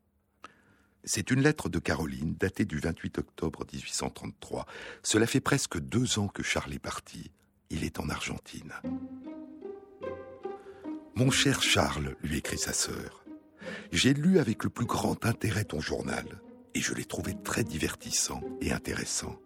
[1.10, 4.66] C'est une lettre de Caroline datée du 28 octobre 1833.
[5.04, 7.32] Cela fait presque deux ans que Charles est parti.
[7.70, 8.74] Il est en Argentine.
[11.16, 13.24] Mon cher Charles, lui écrit sa sœur,
[13.94, 16.42] j'ai lu avec le plus grand intérêt ton journal
[16.76, 19.40] et je l'ai trouvé très divertissant et intéressant.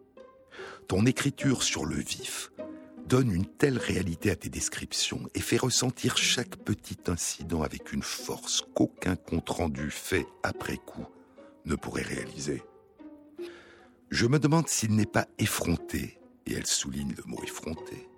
[0.88, 2.52] Ton écriture sur le vif
[3.06, 8.02] donne une telle réalité à tes descriptions et fait ressentir chaque petit incident avec une
[8.02, 11.06] force qu'aucun compte-rendu fait après coup
[11.66, 12.64] ne pourrait réaliser.
[14.10, 18.10] Je me demande s'il n'est pas effronté et elle souligne le mot effronté,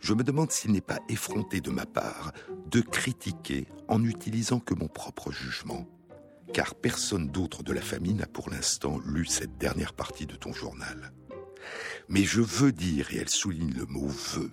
[0.00, 2.32] je me demande s'il n'est pas effronté de ma part
[2.66, 5.86] de critiquer en n'utilisant que mon propre jugement,
[6.52, 10.52] car personne d'autre de la famille n'a pour l'instant lu cette dernière partie de ton
[10.52, 11.12] journal.
[12.08, 14.50] Mais je veux dire, et elle souligne le mot veux,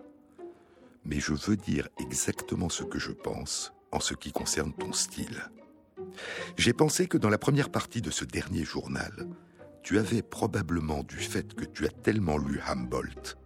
[1.03, 5.49] mais je veux dire exactement ce que je pense en ce qui concerne ton style.
[6.57, 9.27] J'ai pensé que dans la première partie de ce dernier journal,
[9.83, 13.37] tu avais probablement, du fait que tu as tellement lu Humboldt,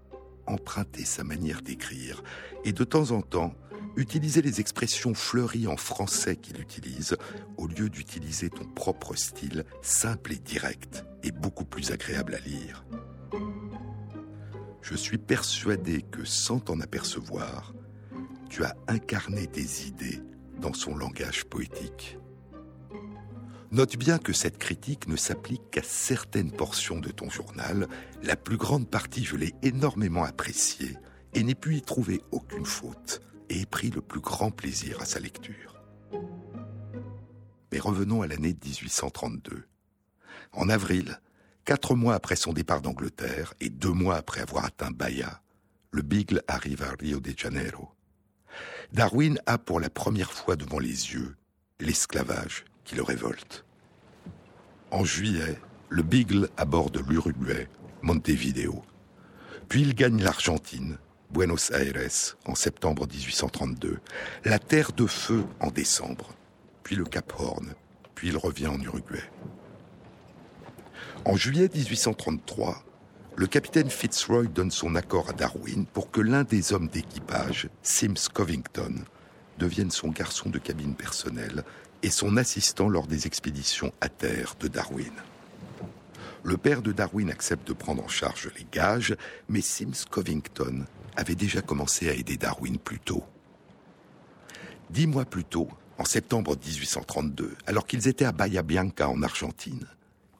[0.47, 2.23] emprunté sa manière d'écrire
[2.65, 3.53] et de temps en temps
[3.95, 7.15] utiliser les expressions fleuries en français qu'il utilise
[7.57, 12.83] au lieu d'utiliser ton propre style simple et direct et beaucoup plus agréable à lire.
[14.81, 17.73] Je suis persuadé que sans t'en apercevoir,
[18.49, 20.21] tu as incarné des idées
[20.59, 22.17] dans son langage poétique.
[23.73, 27.87] Note bien que cette critique ne s'applique qu'à certaines portions de ton journal.
[28.21, 30.95] La plus grande partie, je l'ai énormément appréciée
[31.33, 35.05] et n'ai pu y trouver aucune faute et ai pris le plus grand plaisir à
[35.05, 35.81] sa lecture.
[37.71, 39.63] Mais revenons à l'année 1832.
[40.51, 41.19] En avril,
[41.65, 45.41] quatre mois après son départ d'Angleterre et deux mois après avoir atteint Bahia,
[45.89, 47.89] le Beagle arrive à Rio de Janeiro.
[48.91, 51.35] Darwin a pour la première fois devant les yeux
[51.79, 53.65] l'esclavage qui le révolte.
[54.91, 55.59] En juillet,
[55.89, 57.67] le Beagle aborde l'Uruguay,
[58.01, 58.83] Montevideo.
[59.69, 60.97] Puis il gagne l'Argentine,
[61.31, 63.99] Buenos Aires, en septembre 1832,
[64.45, 66.33] la Terre de Feu en décembre,
[66.83, 67.73] puis le Cap Horn,
[68.13, 69.23] puis il revient en Uruguay.
[71.25, 72.83] En juillet 1833,
[73.35, 78.29] le capitaine Fitzroy donne son accord à Darwin pour que l'un des hommes d'équipage, Sims
[78.31, 78.93] Covington,
[79.57, 81.63] devienne son garçon de cabine personnel
[82.03, 85.13] et son assistant lors des expéditions à terre de Darwin.
[86.43, 89.15] Le père de Darwin accepte de prendre en charge les gages,
[89.47, 90.85] mais Sims Covington
[91.15, 93.23] avait déjà commencé à aider Darwin plus tôt.
[94.89, 99.87] Dix mois plus tôt, en septembre 1832, alors qu'ils étaient à Bahia Bianca en Argentine,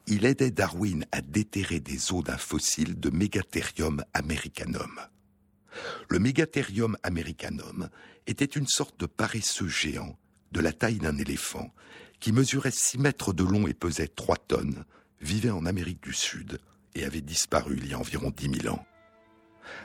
[0.06, 5.00] il aidait Darwin à déterrer des os d'un fossile de Megatherium americanum.
[6.10, 7.88] Le Megatherium americanum
[8.26, 10.18] était une sorte de paresseux géant
[10.54, 11.74] de la taille d'un éléphant,
[12.20, 14.84] qui mesurait 6 mètres de long et pesait 3 tonnes,
[15.20, 16.60] vivait en Amérique du Sud
[16.94, 18.86] et avait disparu il y a environ 10 000 ans.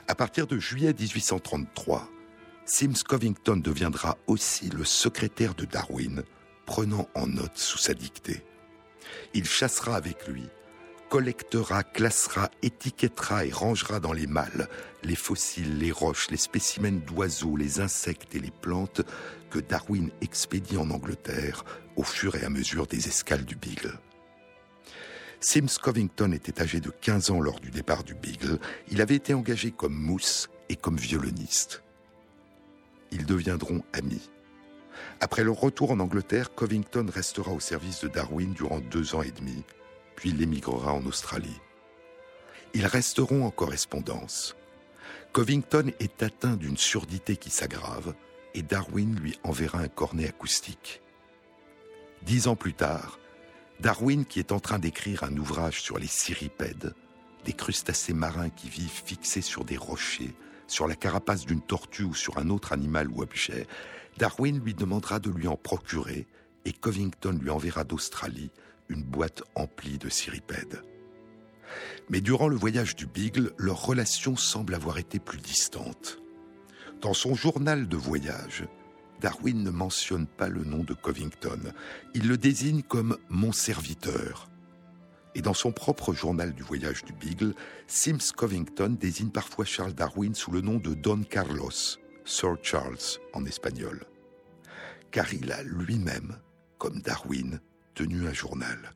[0.06, 2.08] À partir de juillet 1833,
[2.64, 6.22] Sims Covington deviendra aussi le secrétaire de Darwin,
[6.66, 8.44] prenant en note sous sa dictée.
[9.34, 10.44] Il chassera avec lui,
[11.08, 14.68] collectera, classera, étiquettera et rangera dans les malles
[15.02, 19.02] les fossiles, les roches, les spécimens d'oiseaux, les insectes et les plantes
[19.50, 21.64] que Darwin expédie en Angleterre
[21.96, 23.98] au fur et à mesure des escales du Beagle.
[25.40, 28.58] Sims Covington était âgé de 15 ans lors du départ du Beagle.
[28.90, 31.82] Il avait été engagé comme mousse et comme violoniste.
[33.10, 34.30] Ils deviendront amis.
[35.20, 39.32] Après leur retour en Angleterre, Covington restera au service de Darwin durant deux ans et
[39.32, 39.64] demi,
[40.14, 41.60] puis il émigrera en Australie.
[42.74, 44.56] Ils resteront en correspondance.
[45.32, 48.14] Covington est atteint d'une surdité qui s'aggrave
[48.54, 51.02] et Darwin lui enverra un cornet acoustique.
[52.22, 53.18] Dix ans plus tard,
[53.80, 56.94] Darwin, qui est en train d'écrire un ouvrage sur les cirripèdes,
[57.44, 60.34] des crustacés marins qui vivent fixés sur des rochers,
[60.66, 63.66] sur la carapace d'une tortue ou sur un autre animal ou objet,
[64.18, 66.26] Darwin lui demandera de lui en procurer
[66.64, 68.50] et Covington lui enverra d'Australie
[68.88, 70.82] une boîte emplie de cirripèdes.
[72.08, 76.19] Mais durant le voyage du Beagle, leur relation semble avoir été plus distante.
[77.00, 78.66] Dans son journal de voyage,
[79.22, 81.72] Darwin ne mentionne pas le nom de Covington.
[82.12, 84.50] Il le désigne comme mon serviteur.
[85.34, 87.54] Et dans son propre journal du voyage du Beagle,
[87.86, 91.70] Sims Covington désigne parfois Charles Darwin sous le nom de Don Carlos,
[92.26, 94.04] Sir Charles en espagnol.
[95.10, 96.36] Car il a lui-même,
[96.76, 97.60] comme Darwin,
[97.94, 98.92] tenu un journal.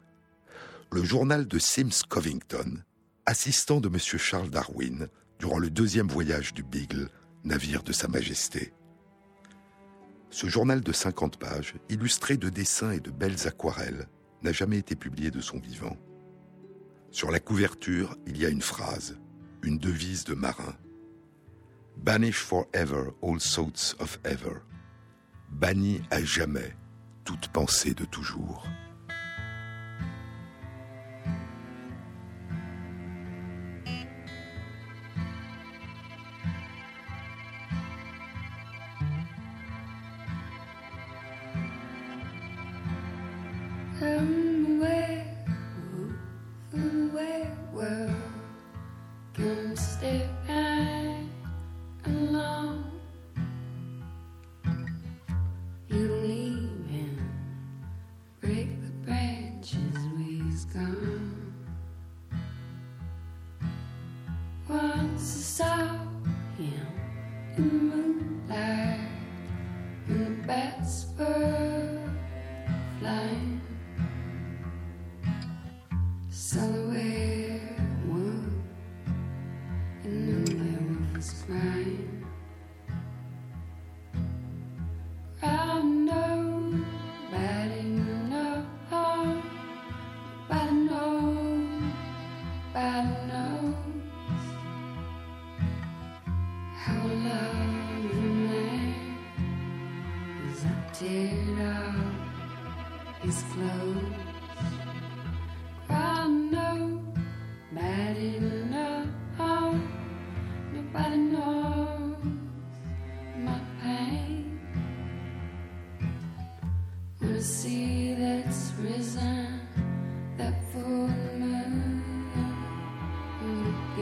[0.92, 2.82] Le journal de Sims Covington,
[3.24, 3.98] assistant de M.
[3.98, 7.09] Charles Darwin durant le deuxième voyage du Beagle,
[7.45, 8.72] navire de Sa Majesté.
[10.30, 14.09] Ce journal de 50 pages, illustré de dessins et de belles aquarelles,
[14.42, 15.97] n'a jamais été publié de son vivant.
[17.11, 19.18] Sur la couverture, il y a une phrase,
[19.62, 20.74] une devise de marin.
[21.97, 24.61] Banish forever all thoughts of ever.
[25.51, 26.74] Banni à jamais
[27.24, 28.66] toute pensée de toujours.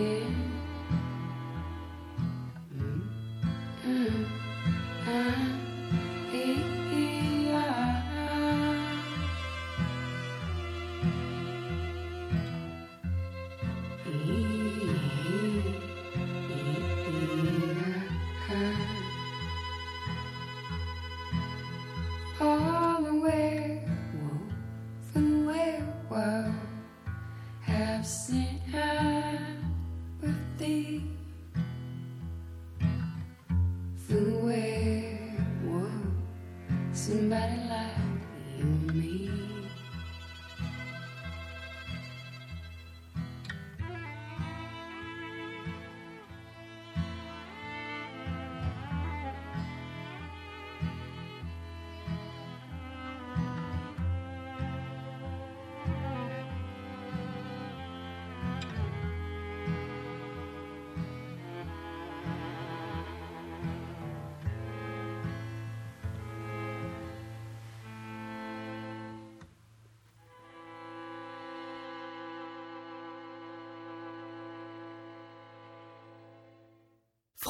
[0.03, 0.52] here.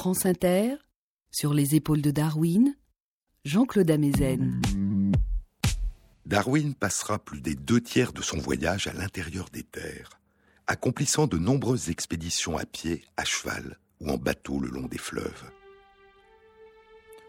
[0.03, 0.75] France Inter,
[1.31, 2.75] sur les épaules de Darwin,
[3.45, 4.59] Jean-Claude Amezen.
[6.25, 10.19] Darwin passera plus des deux tiers de son voyage à l'intérieur des terres,
[10.67, 15.49] accomplissant de nombreuses expéditions à pied, à cheval ou en bateau le long des fleuves.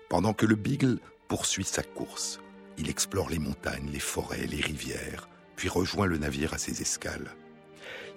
[0.08, 0.98] Pendant que le Beagle
[1.28, 2.40] poursuit sa course,
[2.76, 7.36] il explore les montagnes, les forêts, les rivières, puis rejoint le navire à ses escales.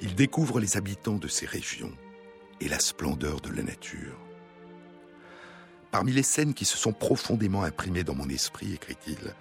[0.02, 1.94] Il découvre les habitants de ces régions
[2.60, 4.27] et la splendeur de la nature.
[5.92, 9.34] Parmi les scènes qui se sont profondément imprimées dans mon esprit, écrit-il,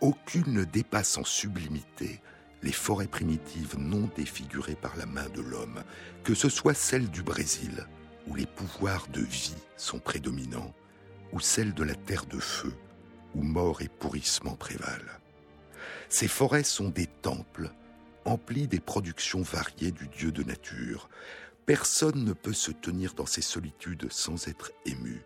[0.00, 2.20] aucune ne dépasse en sublimité
[2.62, 5.84] les forêts primitives non défigurées par la main de l'homme,
[6.22, 7.86] que ce soit celles du Brésil,
[8.26, 10.74] où les pouvoirs de vie sont prédominants,
[11.32, 12.72] ou celles de la terre de feu,
[13.34, 15.20] où mort et pourrissement prévalent.
[16.08, 17.70] Ces forêts sont des temples,
[18.24, 21.10] emplis des productions variées du Dieu de nature.
[21.66, 25.22] Personne ne peut se tenir dans ces solitudes sans être ému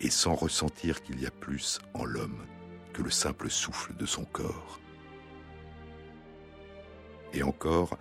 [0.00, 2.46] et sans ressentir qu'il y a plus en l'homme
[2.92, 4.80] que le simple souffle de son corps.
[7.32, 7.98] Et encore,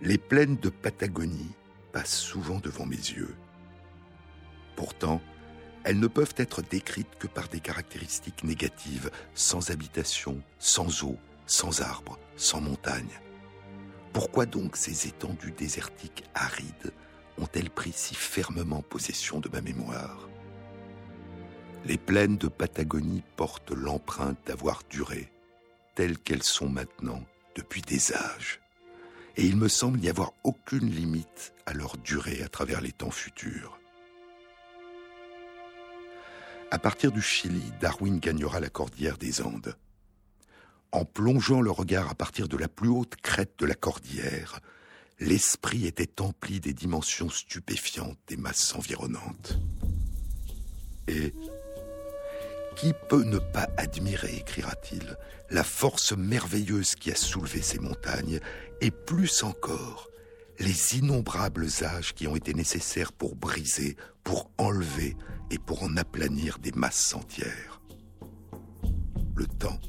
[0.00, 1.54] les plaines de Patagonie
[1.92, 3.34] passent souvent devant mes yeux.
[4.76, 5.20] Pourtant,
[5.84, 11.16] elles ne peuvent être décrites que par des caractéristiques négatives, sans habitation, sans eau,
[11.46, 13.20] sans arbres, sans montagne.
[14.12, 16.92] Pourquoi donc ces étendues désertiques arides
[17.38, 20.28] ont-elles pris si fermement possession de ma mémoire?
[21.86, 25.30] Les plaines de Patagonie portent l'empreinte d'avoir duré,
[25.94, 27.22] telles qu'elles sont maintenant
[27.54, 28.60] depuis des âges.
[29.36, 33.12] Et il me semble n'y avoir aucune limite à leur durée à travers les temps
[33.12, 33.78] futurs.
[36.72, 39.76] À partir du Chili, Darwin gagnera la cordillère des Andes.
[40.90, 44.58] En plongeant le regard à partir de la plus haute crête de la cordillère,
[45.20, 49.56] l'esprit était empli des dimensions stupéfiantes des masses environnantes.
[51.06, 51.32] Et
[52.76, 55.16] qui peut ne pas admirer, écrira-t-il,
[55.50, 58.40] la force merveilleuse qui a soulevé ces montagnes,
[58.80, 60.10] et plus encore,
[60.58, 65.16] les innombrables âges qui ont été nécessaires pour briser, pour enlever
[65.50, 67.80] et pour en aplanir des masses entières.
[69.34, 69.80] Le temps,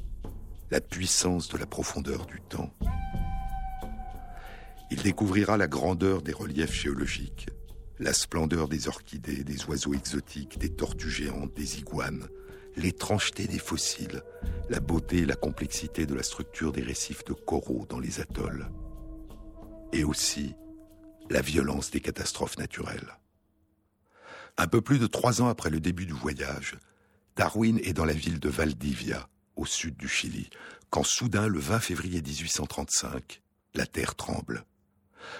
[0.71, 2.73] la puissance de la profondeur du temps.
[4.91, 7.49] Il découvrira la grandeur des reliefs géologiques,
[7.99, 12.27] la splendeur des orchidées, des oiseaux exotiques, des tortues géantes, des iguanes,
[12.77, 14.21] l'étrangeté des fossiles,
[14.69, 18.69] la beauté et la complexité de la structure des récifs de coraux dans les atolls,
[19.91, 20.55] et aussi
[21.29, 23.17] la violence des catastrophes naturelles.
[24.57, 26.77] Un peu plus de trois ans après le début du voyage,
[27.35, 30.49] Darwin est dans la ville de Valdivia, au sud du Chili,
[30.89, 33.41] quand soudain, le 20 février 1835,
[33.73, 34.63] la terre tremble.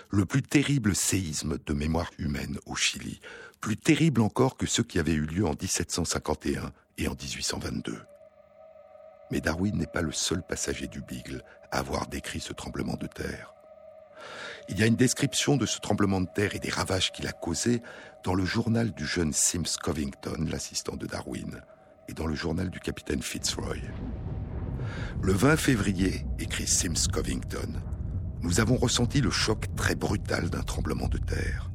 [0.10, 3.22] Le plus terrible séisme de mémoire humaine au Chili,
[3.60, 7.99] plus terrible encore que ceux qui avaient eu lieu en 1751 et en 1822.
[9.32, 13.08] Mais Darwin n'est pas le seul passager du Beagle à avoir décrit ce tremblement de
[13.08, 13.53] terre.
[14.70, 17.32] Il y a une description de ce tremblement de terre et des ravages qu'il a
[17.32, 17.82] causés
[18.24, 21.62] dans le journal du jeune Sims Covington, l'assistant de Darwin,
[22.10, 23.78] et dans le journal du capitaine Fitzroy.
[25.22, 27.82] Le 20 février, écrit Sims Covington,
[28.41, 31.72] nous avons ressenti le choc très brutal d'un tremblement de terre.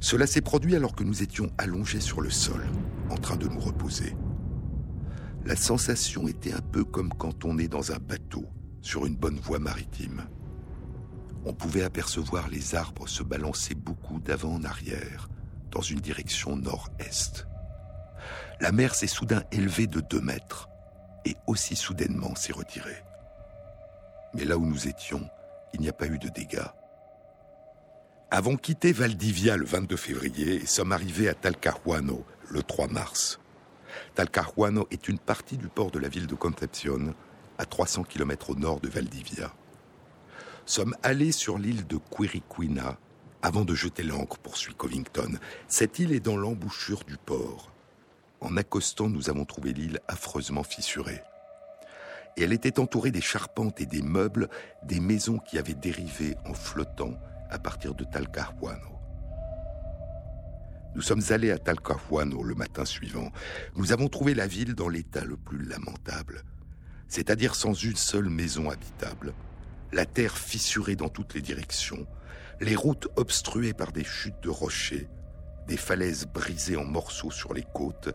[0.00, 2.64] Cela s'est produit alors que nous étions allongés sur le sol,
[3.10, 4.16] en train de nous reposer.
[5.44, 8.44] La sensation était un peu comme quand on est dans un bateau
[8.82, 10.26] sur une bonne voie maritime.
[11.44, 15.28] On pouvait apercevoir les arbres se balancer beaucoup d'avant en arrière,
[15.70, 17.46] dans une direction nord-est
[18.60, 20.68] la mer s'est soudain élevée de deux mètres
[21.24, 23.02] et aussi soudainement s'est retirée.
[24.34, 25.28] Mais là où nous étions,
[25.74, 26.68] il n'y a pas eu de dégâts.
[28.32, 33.38] Avons quitté Valdivia le 22 février et sommes arrivés à Talcahuano le 3 mars.
[34.16, 37.14] Talcahuano est une partie du port de la ville de Concepción,
[37.56, 39.54] à 300 km au nord de Valdivia.
[40.64, 42.98] Sommes allés sur l'île de Quiriquina
[43.42, 45.38] avant de jeter l'ancre, poursuit Covington.
[45.68, 47.70] Cette île est dans l'embouchure du port.
[48.40, 51.22] En accostant, nous avons trouvé l'île affreusement fissurée.
[52.36, 54.48] Elle était entourée des charpentes et des meubles
[54.82, 57.14] des maisons qui avaient dérivé en flottant
[57.50, 58.96] à partir de Talcahuano.
[60.94, 63.30] Nous sommes allés à Talcahuano le matin suivant.
[63.76, 66.42] Nous avons trouvé la ville dans l'état le plus lamentable,
[67.08, 69.34] c'est-à-dire sans une seule maison habitable,
[69.92, 72.06] la terre fissurée dans toutes les directions,
[72.60, 75.08] les routes obstruées par des chutes de rochers,
[75.68, 78.14] des falaises brisées en morceaux sur les côtes,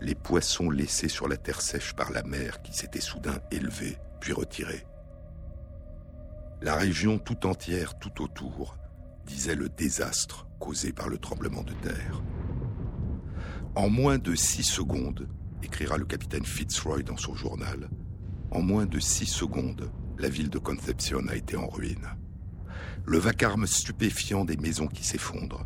[0.00, 4.32] les poissons laissés sur la terre sèche par la mer qui s'était soudain élevée puis
[4.32, 4.86] retirée.
[6.62, 8.76] La région tout entière tout autour
[9.24, 12.22] disait le désastre causé par le tremblement de terre.
[13.74, 15.26] En moins de six secondes,
[15.62, 17.88] écrira le capitaine Fitzroy dans son journal,
[18.50, 22.08] en moins de six secondes, la ville de Concepción a été en ruine.
[23.06, 25.64] Le vacarme stupéfiant des maisons qui s'effondrent,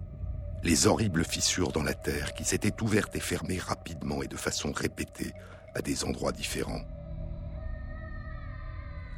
[0.62, 4.70] les horribles fissures dans la terre qui s'étaient ouvertes et fermées rapidement et de façon
[4.70, 5.32] répétée
[5.74, 6.84] à des endroits différents.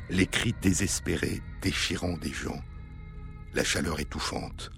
[0.09, 2.63] Les cris désespérés, déchirants des gens,
[3.55, 4.71] la chaleur étouffante,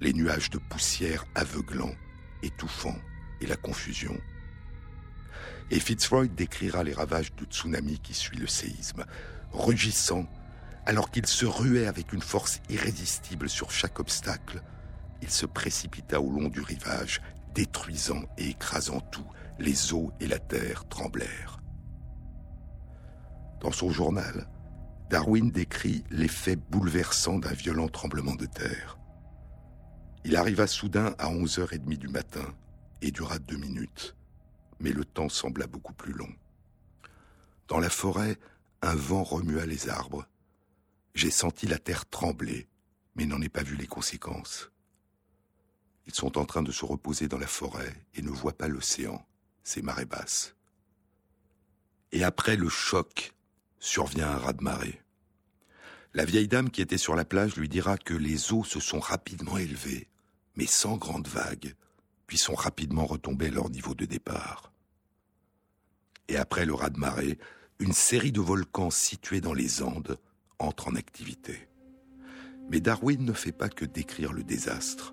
[0.00, 1.94] les nuages de poussière aveuglants,
[2.42, 2.98] étouffants,
[3.42, 4.16] et la confusion.
[5.70, 9.04] Et Fitzroy décrira les ravages du tsunami qui suit le séisme,
[9.52, 10.26] rugissant,
[10.86, 14.62] alors qu'il se ruait avec une force irrésistible sur chaque obstacle,
[15.20, 17.20] il se précipita au long du rivage,
[17.54, 19.26] détruisant et écrasant tout.
[19.58, 21.60] Les eaux et la terre tremblèrent.
[23.60, 24.48] Dans son journal,
[25.12, 28.98] Darwin décrit l'effet bouleversant d'un violent tremblement de terre.
[30.24, 32.54] Il arriva soudain à 11h30 du matin
[33.02, 34.16] et dura deux minutes,
[34.80, 36.32] mais le temps sembla beaucoup plus long.
[37.68, 38.38] Dans la forêt,
[38.80, 40.26] un vent remua les arbres.
[41.14, 42.66] J'ai senti la terre trembler,
[43.14, 44.72] mais n'en ai pas vu les conséquences.
[46.06, 49.26] Ils sont en train de se reposer dans la forêt et ne voient pas l'océan,
[49.62, 50.56] ces marées basses.
[52.12, 53.34] Et après le choc,
[53.82, 55.02] survient un raz-de-marée.
[56.14, 59.00] La vieille dame qui était sur la plage lui dira que les eaux se sont
[59.00, 60.06] rapidement élevées,
[60.54, 61.74] mais sans grandes vagues,
[62.28, 64.72] puis sont rapidement retombées à leur niveau de départ.
[66.28, 67.38] Et après le raz-de-marée,
[67.80, 70.16] une série de volcans situés dans les Andes
[70.60, 71.68] entre en activité.
[72.70, 75.12] Mais Darwin ne fait pas que décrire le désastre,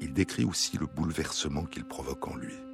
[0.00, 2.65] il décrit aussi le bouleversement qu'il provoque en lui.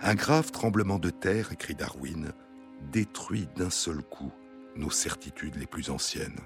[0.00, 2.32] Un grave tremblement de terre, écrit Darwin,
[2.92, 4.32] détruit d'un seul coup
[4.76, 6.38] nos certitudes les plus anciennes.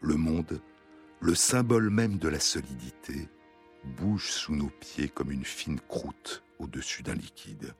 [0.00, 0.62] Le monde,
[1.20, 3.28] le symbole même de la solidité,
[3.84, 7.74] bouge sous nos pieds comme une fine croûte au-dessus d'un liquide.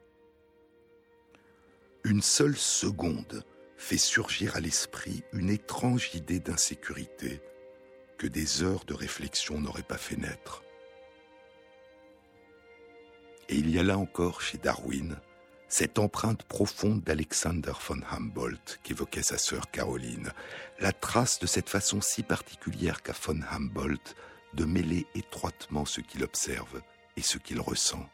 [2.04, 3.42] Une seule seconde
[3.78, 7.40] fait surgir à l'esprit une étrange idée d'insécurité
[8.18, 10.62] que des heures de réflexion n'auraient pas fait naître.
[13.54, 15.16] Et il y a là encore chez Darwin
[15.68, 20.32] cette empreinte profonde d'Alexander von Humboldt qu'évoquait sa sœur Caroline,
[20.80, 24.16] la trace de cette façon si particulière qu'a von Humboldt
[24.54, 26.82] de mêler étroitement ce qu'il observe
[27.16, 28.04] et ce qu'il ressent.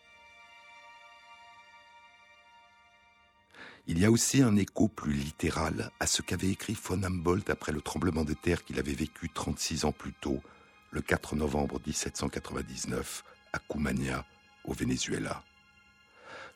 [3.86, 7.72] Il y a aussi un écho plus littéral à ce qu'avait écrit von Humboldt après
[7.72, 10.42] le tremblement de terre qu'il avait vécu 36 ans plus tôt,
[10.90, 13.24] le 4 novembre 1799,
[13.54, 14.26] à Cumania,
[14.64, 15.42] au Venezuela.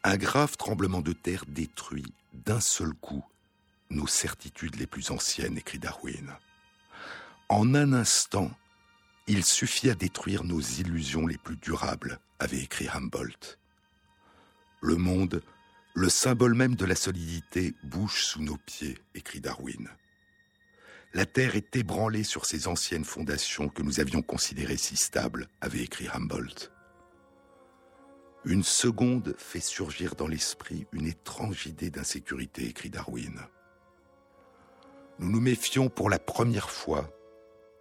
[0.02, 3.24] Un grave tremblement de terre détruit d'un seul coup
[3.90, 6.34] nos certitudes les plus anciennes, écrit Darwin.
[7.48, 8.50] En un instant,
[9.26, 13.58] il suffit à détruire nos illusions les plus durables, avait écrit Humboldt.
[14.80, 15.42] Le monde,
[15.94, 19.88] le symbole même de la solidité, bouge sous nos pieds, écrit Darwin.
[21.14, 25.82] La Terre est ébranlée sur ses anciennes fondations que nous avions considérées si stables, avait
[25.82, 26.73] écrit Humboldt.
[28.46, 33.40] Une seconde fait surgir dans l'esprit une étrange idée d'insécurité, écrit Darwin.
[35.18, 37.10] Nous nous méfions pour la première fois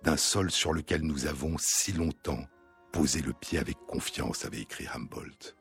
[0.03, 2.45] d'un sol sur lequel nous avons si longtemps
[2.93, 5.57] posé le pied avec confiance, avait écrit Humboldt.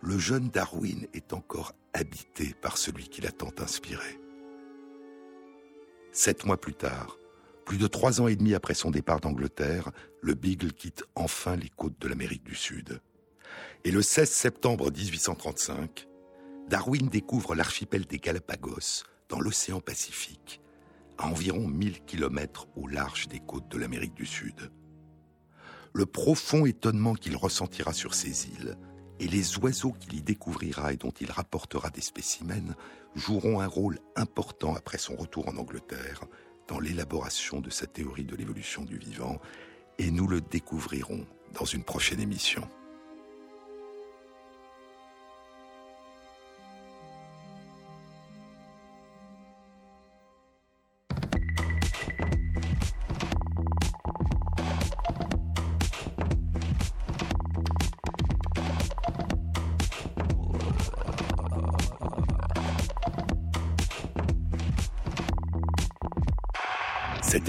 [0.00, 4.18] Le jeune Darwin est encore habité par celui qui l'a tant inspiré.
[6.12, 7.18] Sept mois plus tard,
[7.66, 9.90] plus de trois ans et demi après son départ d'Angleterre,
[10.22, 13.02] le Beagle quitte enfin les côtes de l'Amérique du Sud.
[13.84, 16.08] Et le 16 septembre 1835,
[16.68, 20.60] Darwin découvre l'archipel des Galapagos dans l'océan Pacifique,
[21.16, 24.72] à environ 1000 km au large des côtes de l'Amérique du Sud.
[25.94, 28.76] Le profond étonnement qu'il ressentira sur ces îles
[29.20, 32.74] et les oiseaux qu'il y découvrira et dont il rapportera des spécimens
[33.14, 36.24] joueront un rôle important après son retour en Angleterre
[36.66, 39.40] dans l'élaboration de sa théorie de l'évolution du vivant,
[39.98, 42.68] et nous le découvrirons dans une prochaine émission.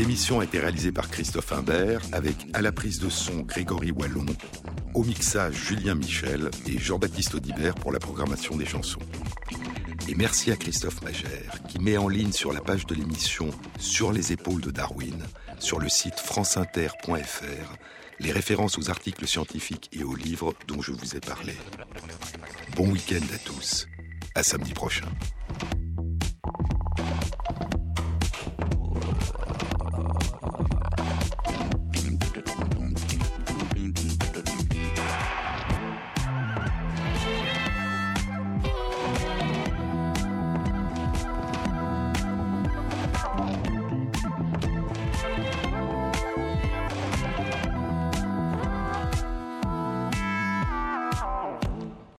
[0.09, 4.25] Émission a été réalisée par Christophe Imbert avec à la prise de son Grégory Wallon,
[4.95, 9.01] au mixage Julien Michel et Jean-Baptiste Audibert pour la programmation des chansons.
[10.07, 14.11] Et merci à Christophe Magère qui met en ligne sur la page de l'émission Sur
[14.11, 15.23] les épaules de Darwin,
[15.59, 17.75] sur le site franceinter.fr,
[18.19, 21.53] les références aux articles scientifiques et aux livres dont je vous ai parlé.
[22.75, 23.87] Bon week-end à tous.
[24.33, 25.05] À samedi prochain.